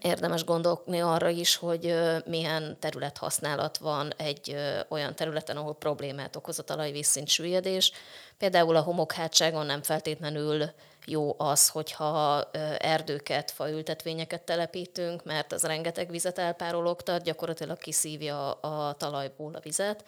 érdemes 0.00 0.44
gondolni 0.44 1.00
arra 1.00 1.28
is, 1.28 1.56
hogy 1.56 1.94
milyen 2.26 2.76
területhasználat 2.80 3.78
van 3.78 4.12
egy 4.16 4.56
olyan 4.88 5.14
területen, 5.14 5.56
ahol 5.56 5.74
problémát 5.74 6.36
okoz 6.36 6.58
a 6.58 6.62
talajvízszint 6.62 7.28
süllyedés. 7.28 7.92
Például 8.38 8.76
a 8.76 8.80
homokhátságon 8.80 9.66
nem 9.66 9.82
feltétlenül 9.82 10.70
jó 11.06 11.34
az, 11.38 11.68
hogyha 11.68 12.44
erdőket, 12.78 13.50
faültetvényeket 13.50 14.42
telepítünk, 14.42 15.24
mert 15.24 15.52
az 15.52 15.62
rengeteg 15.62 16.10
vizet 16.10 16.38
elpárologtat, 16.38 17.22
gyakorlatilag 17.22 17.78
kiszívja 17.78 18.52
a 18.52 18.92
talajból 18.92 19.54
a 19.54 19.60
vizet 19.60 20.04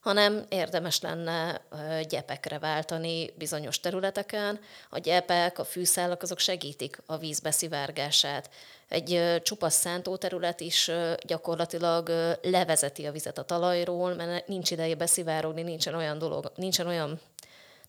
hanem 0.00 0.44
érdemes 0.48 1.00
lenne 1.00 1.60
gyepekre 2.08 2.58
váltani 2.58 3.30
bizonyos 3.34 3.80
területeken. 3.80 4.60
A 4.90 4.98
gyepek, 4.98 5.58
a 5.58 5.64
fűszálak 5.64 6.22
azok 6.22 6.38
segítik 6.38 7.02
a 7.06 7.16
víz 7.16 7.40
beszivárgását. 7.40 8.50
Egy 8.88 9.40
csupasz 9.42 9.74
szántóterület 9.74 10.60
is 10.60 10.90
gyakorlatilag 11.26 12.08
levezeti 12.42 13.06
a 13.06 13.12
vizet 13.12 13.38
a 13.38 13.44
talajról, 13.44 14.14
mert 14.14 14.48
nincs 14.48 14.70
ideje 14.70 14.94
beszivárogni, 14.94 15.62
nincsen 15.62 15.94
olyan 15.94 16.18
dolog, 16.18 16.52
nincsen 16.54 16.86
olyan 16.86 17.20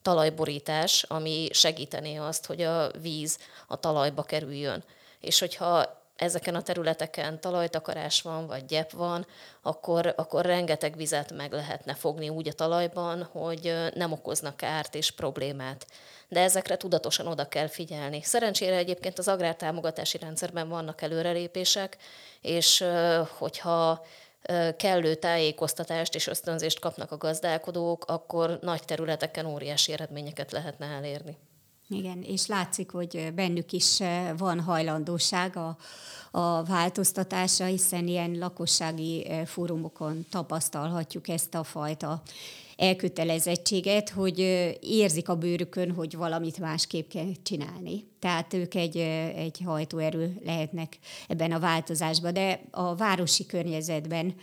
talajborítás, 0.01 1.03
ami 1.03 1.47
segítené 1.51 2.16
azt, 2.16 2.45
hogy 2.45 2.62
a 2.62 2.91
víz 3.01 3.38
a 3.68 3.80
talajba 3.80 4.24
kerüljön. 4.24 4.84
És 5.20 5.39
hogyha 5.39 5.98
ezeken 6.20 6.55
a 6.55 6.61
területeken 6.61 7.41
talajtakarás 7.41 8.22
van, 8.22 8.47
vagy 8.47 8.65
gyep 8.65 8.91
van, 8.91 9.26
akkor, 9.61 10.13
akkor 10.17 10.45
rengeteg 10.45 10.95
vizet 10.95 11.32
meg 11.32 11.51
lehetne 11.51 11.93
fogni 11.93 12.30
úgy 12.30 12.47
a 12.47 12.53
talajban, 12.53 13.24
hogy 13.24 13.76
nem 13.93 14.11
okoznak 14.11 14.57
kárt 14.57 14.95
és 14.95 15.11
problémát. 15.11 15.88
De 16.28 16.39
ezekre 16.39 16.78
tudatosan 16.78 17.28
oda 17.28 17.47
kell 17.47 17.67
figyelni. 17.67 18.22
Szerencsére 18.22 18.76
egyébként 18.76 19.20
az 19.20 19.28
agrártámogatási 19.28 20.17
rendszerben 20.17 20.70
vannak 20.70 21.01
előrelépések, 21.01 21.97
és 22.41 22.86
hogyha 23.38 24.05
kellő 24.78 25.15
tájékoztatást 25.15 26.15
és 26.15 26.28
ösztönzést 26.28 26.80
kapnak 26.80 27.11
a 27.11 27.17
gazdálkodók, 27.17 28.05
akkor 28.05 28.59
nagy 28.61 28.84
területeken 28.84 29.45
óriási 29.45 29.93
eredményeket 29.93 30.51
lehetne 30.51 30.86
elérni. 30.86 31.38
Igen, 31.89 32.21
és 32.21 32.45
látszik, 32.45 32.91
hogy 32.91 33.31
bennük 33.35 33.71
is 33.71 33.99
van 34.37 34.59
hajlandóság 34.59 35.57
a, 35.57 35.77
a 36.31 36.63
változtatásra, 36.63 37.65
hiszen 37.65 38.07
ilyen 38.07 38.37
lakossági 38.37 39.27
fórumokon 39.45 40.25
tapasztalhatjuk 40.29 41.27
ezt 41.27 41.55
a 41.55 41.63
fajta 41.63 42.21
elkötelezettséget, 42.79 44.09
hogy 44.09 44.39
érzik 44.81 45.29
a 45.29 45.35
bőrükön, 45.35 45.91
hogy 45.91 46.15
valamit 46.15 46.59
másképp 46.59 47.09
kell 47.09 47.31
csinálni. 47.43 48.05
Tehát 48.19 48.53
ők 48.53 48.75
egy, 48.75 48.97
egy 49.35 49.61
hajtóerő 49.65 50.41
lehetnek 50.45 50.97
ebben 51.27 51.51
a 51.51 51.59
változásban, 51.59 52.33
de 52.33 52.61
a 52.71 52.95
városi 52.95 53.45
környezetben 53.45 54.35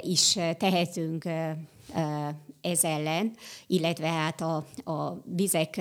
is 0.00 0.38
tehetünk 0.58 1.24
ez 2.60 2.84
ellen, 2.84 3.32
illetve 3.66 4.08
hát 4.08 4.40
a, 4.40 4.64
a 4.84 5.20
vizek 5.24 5.80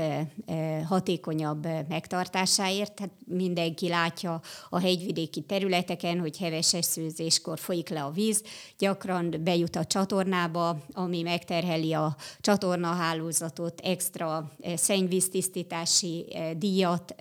hatékonyabb 0.88 1.68
megtartásáért. 1.88 2.92
Tehát 2.94 3.14
mindenki 3.34 3.88
látja 3.88 4.42
a 4.70 4.80
hegyvidéki 4.80 5.42
területeken, 5.42 6.20
hogy 6.20 6.38
heves 6.38 6.74
esőzéskor 6.74 7.60
folyik 7.60 7.90
le 7.90 8.04
a 8.04 8.12
víz, 8.12 8.44
gyakran 8.78 9.36
bejut 9.44 9.76
a 9.76 9.86
csatornába, 9.86 10.78
ami 10.94 11.22
megterheli 11.22 11.94
a 11.94 12.16
csatornahálózatot, 12.42 13.80
extra 13.84 14.52
szennyvíztisztítási 14.76 16.26
díjat 16.58 17.16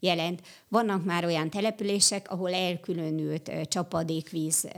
jelent. 0.00 0.42
Vannak 0.68 1.04
már 1.04 1.24
olyan 1.24 1.50
települések, 1.50 2.30
ahol 2.30 2.52
elkülönült 2.54 3.50
csapadékvíz 3.68 4.68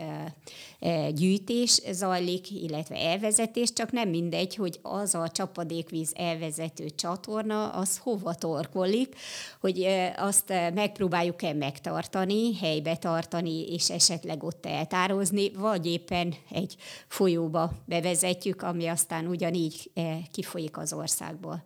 gyűjtés 1.14 1.80
zajlik, 1.90 2.50
illetve 2.50 2.96
elvezetés, 2.96 3.72
csak 3.72 3.92
nem 3.92 4.08
mindegy, 4.08 4.54
hogy 4.54 4.78
az 4.82 5.14
a 5.14 5.28
csapadékvíz 5.28 6.12
elvezető 6.14 6.90
csatorna, 6.90 7.68
az 7.68 7.98
hova 7.98 8.34
torkolik, 8.34 9.16
hogy 9.60 9.86
azt 10.16 10.52
megpróbáljuk-e 10.76 11.52
megtartani, 11.52 12.56
helybe 12.56 12.96
tartani, 12.96 13.72
és 13.72 13.90
esetleg 13.90 14.42
ott 14.42 14.66
eltározni, 14.66 15.50
vagy 15.50 15.86
éppen 15.86 16.34
egy 16.50 16.76
folyóba 17.08 17.72
bevezetjük, 17.84 18.62
ami 18.62 18.86
aztán 18.86 19.26
ugyanígy 19.26 19.90
kifolyik 20.30 20.76
az 20.76 20.92
országból. 20.92 21.62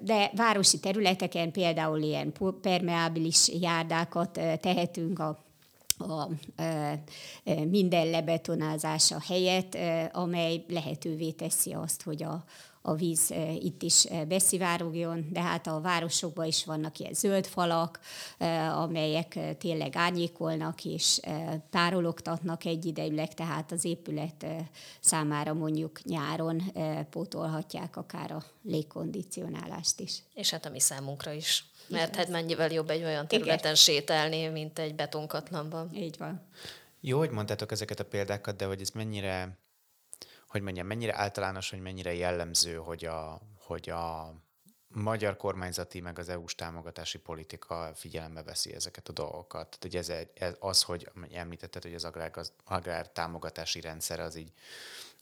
De 0.00 0.30
városi 0.36 0.80
területeken 0.80 1.52
például 1.52 1.98
ilyen 1.98 2.32
permeábilis 2.60 3.48
járdákat 3.48 4.40
tehetünk 4.60 5.18
a 5.18 5.44
a 6.02 6.28
minden 7.68 8.10
lebetonázása 8.10 9.20
helyett, 9.26 9.78
amely 10.12 10.64
lehetővé 10.68 11.30
teszi 11.30 11.72
azt, 11.72 12.02
hogy 12.02 12.22
a, 12.22 12.44
a 12.82 12.94
víz 12.94 13.34
itt 13.58 13.82
is 13.82 14.06
beszivárogjon, 14.28 15.28
de 15.32 15.40
hát 15.40 15.66
a 15.66 15.80
városokban 15.80 16.46
is 16.46 16.64
vannak 16.64 16.98
ilyen 16.98 17.14
zöld 17.14 17.46
falak, 17.46 18.00
amelyek 18.74 19.38
tényleg 19.58 19.96
árnyékolnak 19.96 20.84
és 20.84 21.20
tárologtatnak 21.70 22.64
egyidejűleg, 22.64 23.34
tehát 23.34 23.72
az 23.72 23.84
épület 23.84 24.46
számára 25.00 25.54
mondjuk 25.54 26.02
nyáron 26.02 26.62
pótolhatják 27.10 27.96
akár 27.96 28.32
a 28.32 28.44
légkondicionálást 28.62 30.00
is. 30.00 30.22
És 30.34 30.50
hát 30.50 30.66
a 30.66 30.70
mi 30.70 30.80
számunkra 30.80 31.32
is. 31.32 31.64
Mert 31.88 32.16
hát 32.16 32.28
mennyivel 32.28 32.72
jobb 32.72 32.90
egy 32.90 33.04
olyan 33.04 33.28
területen 33.28 33.58
Igen. 33.58 33.74
sétálni, 33.74 34.48
mint 34.48 34.78
egy 34.78 34.94
betonkatlanban. 34.94 35.90
Így 35.94 36.18
van. 36.18 36.40
Jó, 37.00 37.18
hogy 37.18 37.30
mondtátok 37.30 37.72
ezeket 37.72 38.00
a 38.00 38.04
példákat, 38.04 38.56
de 38.56 38.64
hogy 38.64 38.80
ez 38.80 38.90
mennyire 38.90 39.58
hogy 40.50 40.62
mondjam, 40.62 40.86
mennyire 40.86 41.16
általános, 41.16 41.70
hogy 41.70 41.80
mennyire 41.80 42.14
jellemző, 42.14 42.76
hogy 42.76 43.04
a, 43.04 43.40
hogy 43.58 43.90
a 43.90 44.34
magyar 44.88 45.36
kormányzati 45.36 46.00
meg 46.00 46.18
az 46.18 46.28
EU-s 46.28 46.54
támogatási 46.54 47.18
politika 47.18 47.90
figyelembe 47.94 48.42
veszi 48.42 48.74
ezeket 48.74 49.08
a 49.08 49.12
dolgokat. 49.12 49.68
Tehát 49.68 49.84
ugye 49.84 49.98
ez, 49.98 50.08
egy, 50.08 50.30
ez 50.34 50.54
az, 50.58 50.82
hogy 50.82 51.10
említetted, 51.32 51.82
hogy 51.82 51.94
az 51.94 52.04
agrár, 52.04 52.30
agrár 52.64 53.08
támogatási 53.08 53.80
rendszer 53.80 54.20
az 54.20 54.36
így 54.36 54.52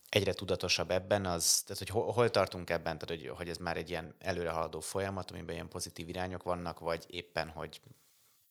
egyre 0.09 0.33
tudatosabb 0.33 0.91
ebben, 0.91 1.26
az, 1.26 1.62
tehát 1.62 1.79
hogy 1.79 1.89
hol, 1.89 2.12
hol 2.12 2.31
tartunk 2.31 2.70
ebben, 2.70 2.99
tehát 2.99 3.22
hogy, 3.22 3.33
hogy 3.37 3.49
ez 3.49 3.57
már 3.57 3.76
egy 3.76 3.91
ilyen 3.91 4.14
előrehaladó 4.18 4.81
folyamat, 4.81 5.31
amiben 5.31 5.55
ilyen 5.55 5.68
pozitív 5.68 6.09
irányok 6.09 6.43
vannak, 6.43 6.79
vagy 6.79 7.05
éppen, 7.09 7.49
hogy 7.49 7.81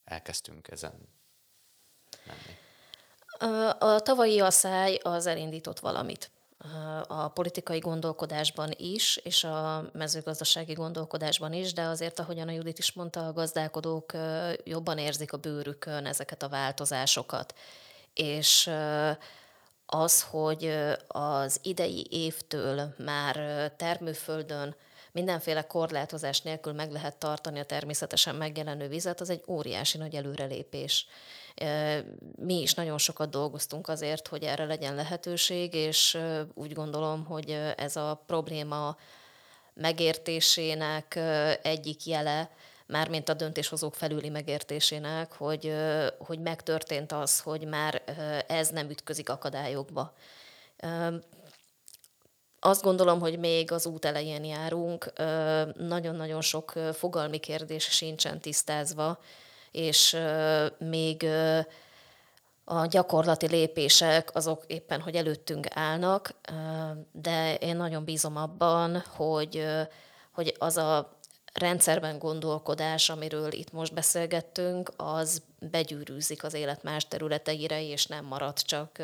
elkezdtünk 0.03 0.67
ezen 0.67 1.09
menni? 2.25 2.57
A 3.79 3.99
tavalyi 3.99 4.39
asszály 4.39 4.95
az 4.95 5.25
elindított 5.25 5.79
valamit 5.79 6.31
a 7.07 7.27
politikai 7.27 7.79
gondolkodásban 7.79 8.71
is, 8.77 9.17
és 9.17 9.43
a 9.43 9.89
mezőgazdasági 9.93 10.73
gondolkodásban 10.73 11.53
is, 11.53 11.73
de 11.73 11.81
azért, 11.81 12.19
ahogyan 12.19 12.47
a 12.47 12.51
Judit 12.51 12.77
is 12.77 12.93
mondta, 12.93 13.27
a 13.27 13.33
gazdálkodók 13.33 14.11
jobban 14.63 14.97
érzik 14.97 15.33
a 15.33 15.37
bőrükön 15.37 16.05
ezeket 16.05 16.43
a 16.43 16.49
változásokat. 16.49 17.53
és 18.13 18.69
az, 19.85 20.23
hogy 20.23 20.73
az 21.07 21.59
idei 21.63 22.07
évtől 22.09 22.93
már 22.97 23.35
termőföldön 23.75 24.75
mindenféle 25.11 25.61
korlátozás 25.61 26.41
nélkül 26.41 26.73
meg 26.73 26.91
lehet 26.91 27.17
tartani 27.17 27.59
a 27.59 27.65
természetesen 27.65 28.35
megjelenő 28.35 28.87
vizet, 28.87 29.21
az 29.21 29.29
egy 29.29 29.43
óriási 29.47 29.97
nagy 29.97 30.15
előrelépés. 30.15 31.07
Mi 32.35 32.61
is 32.61 32.73
nagyon 32.73 32.97
sokat 32.97 33.29
dolgoztunk 33.29 33.87
azért, 33.87 34.27
hogy 34.27 34.43
erre 34.43 34.65
legyen 34.65 34.95
lehetőség, 34.95 35.73
és 35.73 36.17
úgy 36.53 36.73
gondolom, 36.73 37.25
hogy 37.25 37.49
ez 37.77 37.95
a 37.95 38.23
probléma 38.25 38.97
megértésének 39.73 41.19
egyik 41.61 42.05
jele, 42.05 42.49
mármint 42.85 43.29
a 43.29 43.33
döntéshozók 43.33 43.95
felüli 43.95 44.29
megértésének, 44.29 45.31
hogy, 45.31 45.73
hogy 46.17 46.39
megtörtént 46.39 47.11
az, 47.11 47.39
hogy 47.39 47.65
már 47.65 48.01
ez 48.47 48.69
nem 48.69 48.89
ütközik 48.89 49.29
akadályokba. 49.29 50.13
Azt 52.59 52.81
gondolom, 52.81 53.19
hogy 53.19 53.39
még 53.39 53.71
az 53.71 53.85
út 53.85 54.05
elején 54.05 54.43
járunk, 54.43 55.13
nagyon-nagyon 55.77 56.41
sok 56.41 56.73
fogalmi 56.93 57.37
kérdés 57.37 57.83
sincsen 57.83 58.39
tisztázva, 58.39 59.19
és 59.77 60.17
még 60.77 61.27
a 62.63 62.85
gyakorlati 62.85 63.47
lépések 63.47 64.35
azok 64.35 64.63
éppen, 64.67 65.01
hogy 65.01 65.15
előttünk 65.15 65.65
állnak, 65.69 66.33
de 67.11 67.55
én 67.55 67.75
nagyon 67.75 68.03
bízom 68.03 68.37
abban, 68.37 69.03
hogy, 69.15 69.65
hogy 70.31 70.55
az 70.57 70.77
a 70.77 71.17
rendszerben 71.53 72.19
gondolkodás, 72.19 73.09
amiről 73.09 73.51
itt 73.51 73.71
most 73.71 73.93
beszélgettünk, 73.93 74.91
az 74.95 75.41
begyűrűzik 75.59 76.43
az 76.43 76.53
élet 76.53 76.83
más 76.83 77.07
területeire, 77.07 77.83
és 77.83 78.05
nem 78.05 78.25
marad 78.25 78.61
csak 78.61 79.01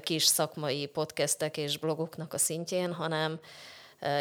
kis 0.00 0.24
szakmai 0.24 0.86
podcastek 0.86 1.56
és 1.56 1.78
blogoknak 1.78 2.32
a 2.32 2.38
szintjén, 2.38 2.92
hanem, 2.92 3.40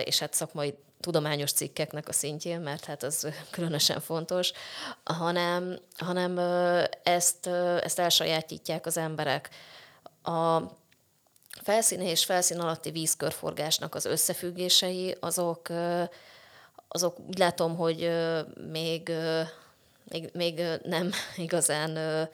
és 0.04 0.20
hát 0.20 0.34
szakmai 0.34 0.78
tudományos 1.04 1.51
cikkeknek 1.51 2.08
a 2.08 2.14
szintjén, 2.14 2.60
mert 2.60 2.86
hát 2.86 3.04
az 3.04 3.28
különösen 3.51 3.99
fontos, 3.99 4.51
hanem, 5.04 5.80
hanem 5.97 6.38
ezt, 7.04 7.47
ezt 7.82 7.99
elsajátítják 7.99 8.86
az 8.86 8.97
emberek. 8.97 9.49
A 10.24 10.62
felszín 11.62 12.01
és 12.01 12.26
felszín 12.26 12.60
alatti 12.60 12.91
vízkörforgásnak 12.91 13.95
az 13.95 14.06
összefüggései, 14.06 15.16
azok, 15.20 15.70
azok 16.88 17.20
úgy 17.20 17.38
látom, 17.38 17.76
hogy 17.76 18.12
még, 18.72 19.12
még, 20.04 20.30
még 20.34 20.62
nem 20.84 21.12
igazán 21.36 22.30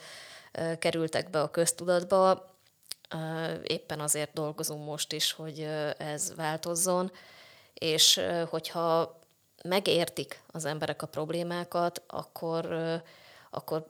kerültek 0.80 1.30
be 1.30 1.41
a 1.41 1.51
köztudatba. 1.51 2.47
Éppen 3.63 3.99
azért 3.99 4.34
dolgozunk 4.34 4.86
most 4.86 5.13
is, 5.13 5.32
hogy 5.32 5.67
ez 5.97 6.36
változzon, 6.36 7.11
és 7.80 8.21
hogyha 8.49 9.19
megértik 9.63 10.41
az 10.47 10.65
emberek 10.65 11.01
a 11.01 11.07
problémákat, 11.07 12.03
akkor, 12.07 12.67
akkor 13.49 13.86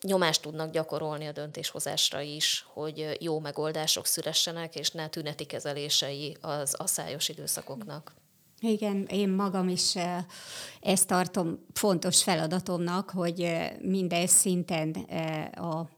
nyomást 0.00 0.42
tudnak 0.42 0.70
gyakorolni 0.70 1.26
a 1.26 1.32
döntéshozásra 1.32 2.20
is, 2.20 2.66
hogy 2.72 3.16
jó 3.20 3.40
megoldások 3.40 4.06
szülessenek, 4.06 4.74
és 4.74 4.90
ne 4.90 5.08
tüneti 5.08 5.44
kezelései 5.44 6.36
az 6.40 6.74
asszályos 6.74 7.28
időszakoknak. 7.28 8.12
Igen, 8.60 9.06
én 9.10 9.28
magam 9.28 9.68
is 9.68 9.94
ezt 10.80 11.06
tartom 11.06 11.66
fontos 11.72 12.22
feladatomnak, 12.22 13.10
hogy 13.10 13.52
minden 13.80 14.26
szinten 14.26 14.90
a, 15.54 15.88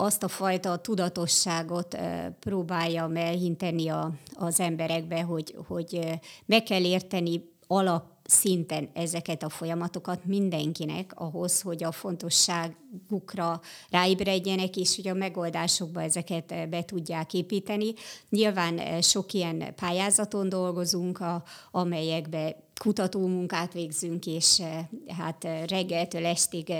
azt 0.00 0.22
a 0.22 0.28
fajta 0.28 0.76
tudatosságot 0.76 1.98
próbáljam 2.40 3.16
elhinteni 3.16 3.88
a, 3.88 4.12
az 4.34 4.60
emberekbe, 4.60 5.22
hogy, 5.22 5.56
hogy 5.66 6.20
meg 6.46 6.62
kell 6.62 6.84
érteni 6.84 7.48
alap 7.66 8.04
szinten 8.22 8.90
ezeket 8.92 9.42
a 9.42 9.48
folyamatokat 9.48 10.24
mindenkinek 10.24 11.12
ahhoz, 11.14 11.60
hogy 11.60 11.84
a 11.84 11.92
fontosságukra 11.92 13.60
ráébredjenek, 13.90 14.76
és 14.76 14.96
hogy 14.96 15.08
a 15.08 15.14
megoldásokba 15.14 16.02
ezeket 16.02 16.68
be 16.68 16.84
tudják 16.84 17.34
építeni. 17.34 17.92
Nyilván 18.28 19.02
sok 19.02 19.32
ilyen 19.32 19.74
pályázaton 19.74 20.48
dolgozunk, 20.48 21.20
a, 21.20 21.42
amelyekbe 21.70 22.56
kutatómunkát 22.82 23.72
végzünk, 23.72 24.26
és 24.26 24.60
eh, 24.60 24.86
hát 25.18 25.44
reggeltől 25.68 26.26
estig 26.26 26.72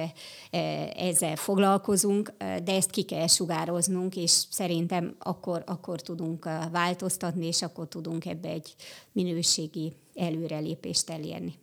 ezzel 0.97 1.37
foglalkozunk, 1.37 2.33
de 2.39 2.75
ezt 2.75 2.91
ki 2.91 3.03
kell 3.03 3.27
sugároznunk, 3.27 4.17
és 4.17 4.31
szerintem 4.31 5.17
akkor, 5.19 5.63
akkor 5.67 6.01
tudunk 6.01 6.45
változtatni, 6.73 7.47
és 7.47 7.63
akkor 7.63 7.89
tudunk 7.89 8.27
ebbe 8.27 8.49
egy 8.49 8.75
minőségi 9.13 9.93
előrelépést 10.15 11.11
elérni. 11.11 11.55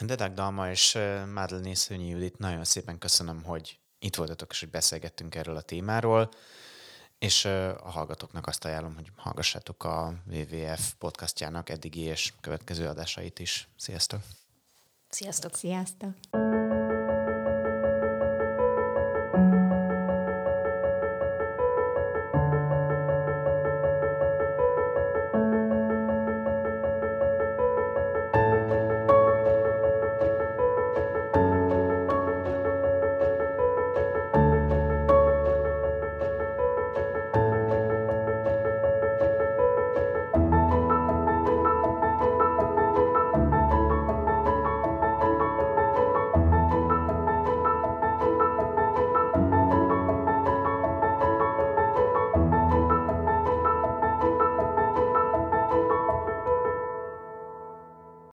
Dedek 0.00 0.32
Dalma 0.32 0.70
és 0.70 0.98
Madeleine 1.34 1.74
Szőnyi 1.74 2.08
Judit, 2.08 2.38
nagyon 2.38 2.64
szépen 2.64 2.98
köszönöm, 2.98 3.42
hogy 3.42 3.78
itt 3.98 4.16
voltatok, 4.16 4.50
és 4.50 4.60
hogy 4.60 4.70
beszélgettünk 4.70 5.34
erről 5.34 5.56
a 5.56 5.60
témáról, 5.60 6.30
és 7.20 7.44
a 7.44 7.90
hallgatóknak 7.90 8.46
azt 8.46 8.64
ajánlom, 8.64 8.94
hogy 8.94 9.10
hallgassátok 9.16 9.84
a 9.84 10.14
WWF 10.30 10.92
podcastjának 10.98 11.68
eddigi 11.68 12.00
és 12.00 12.32
következő 12.40 12.86
adásait 12.86 13.38
is. 13.38 13.68
Sziasztok! 13.76 14.20
Sziasztok! 15.08 15.54
Sziasztok! 15.54 16.49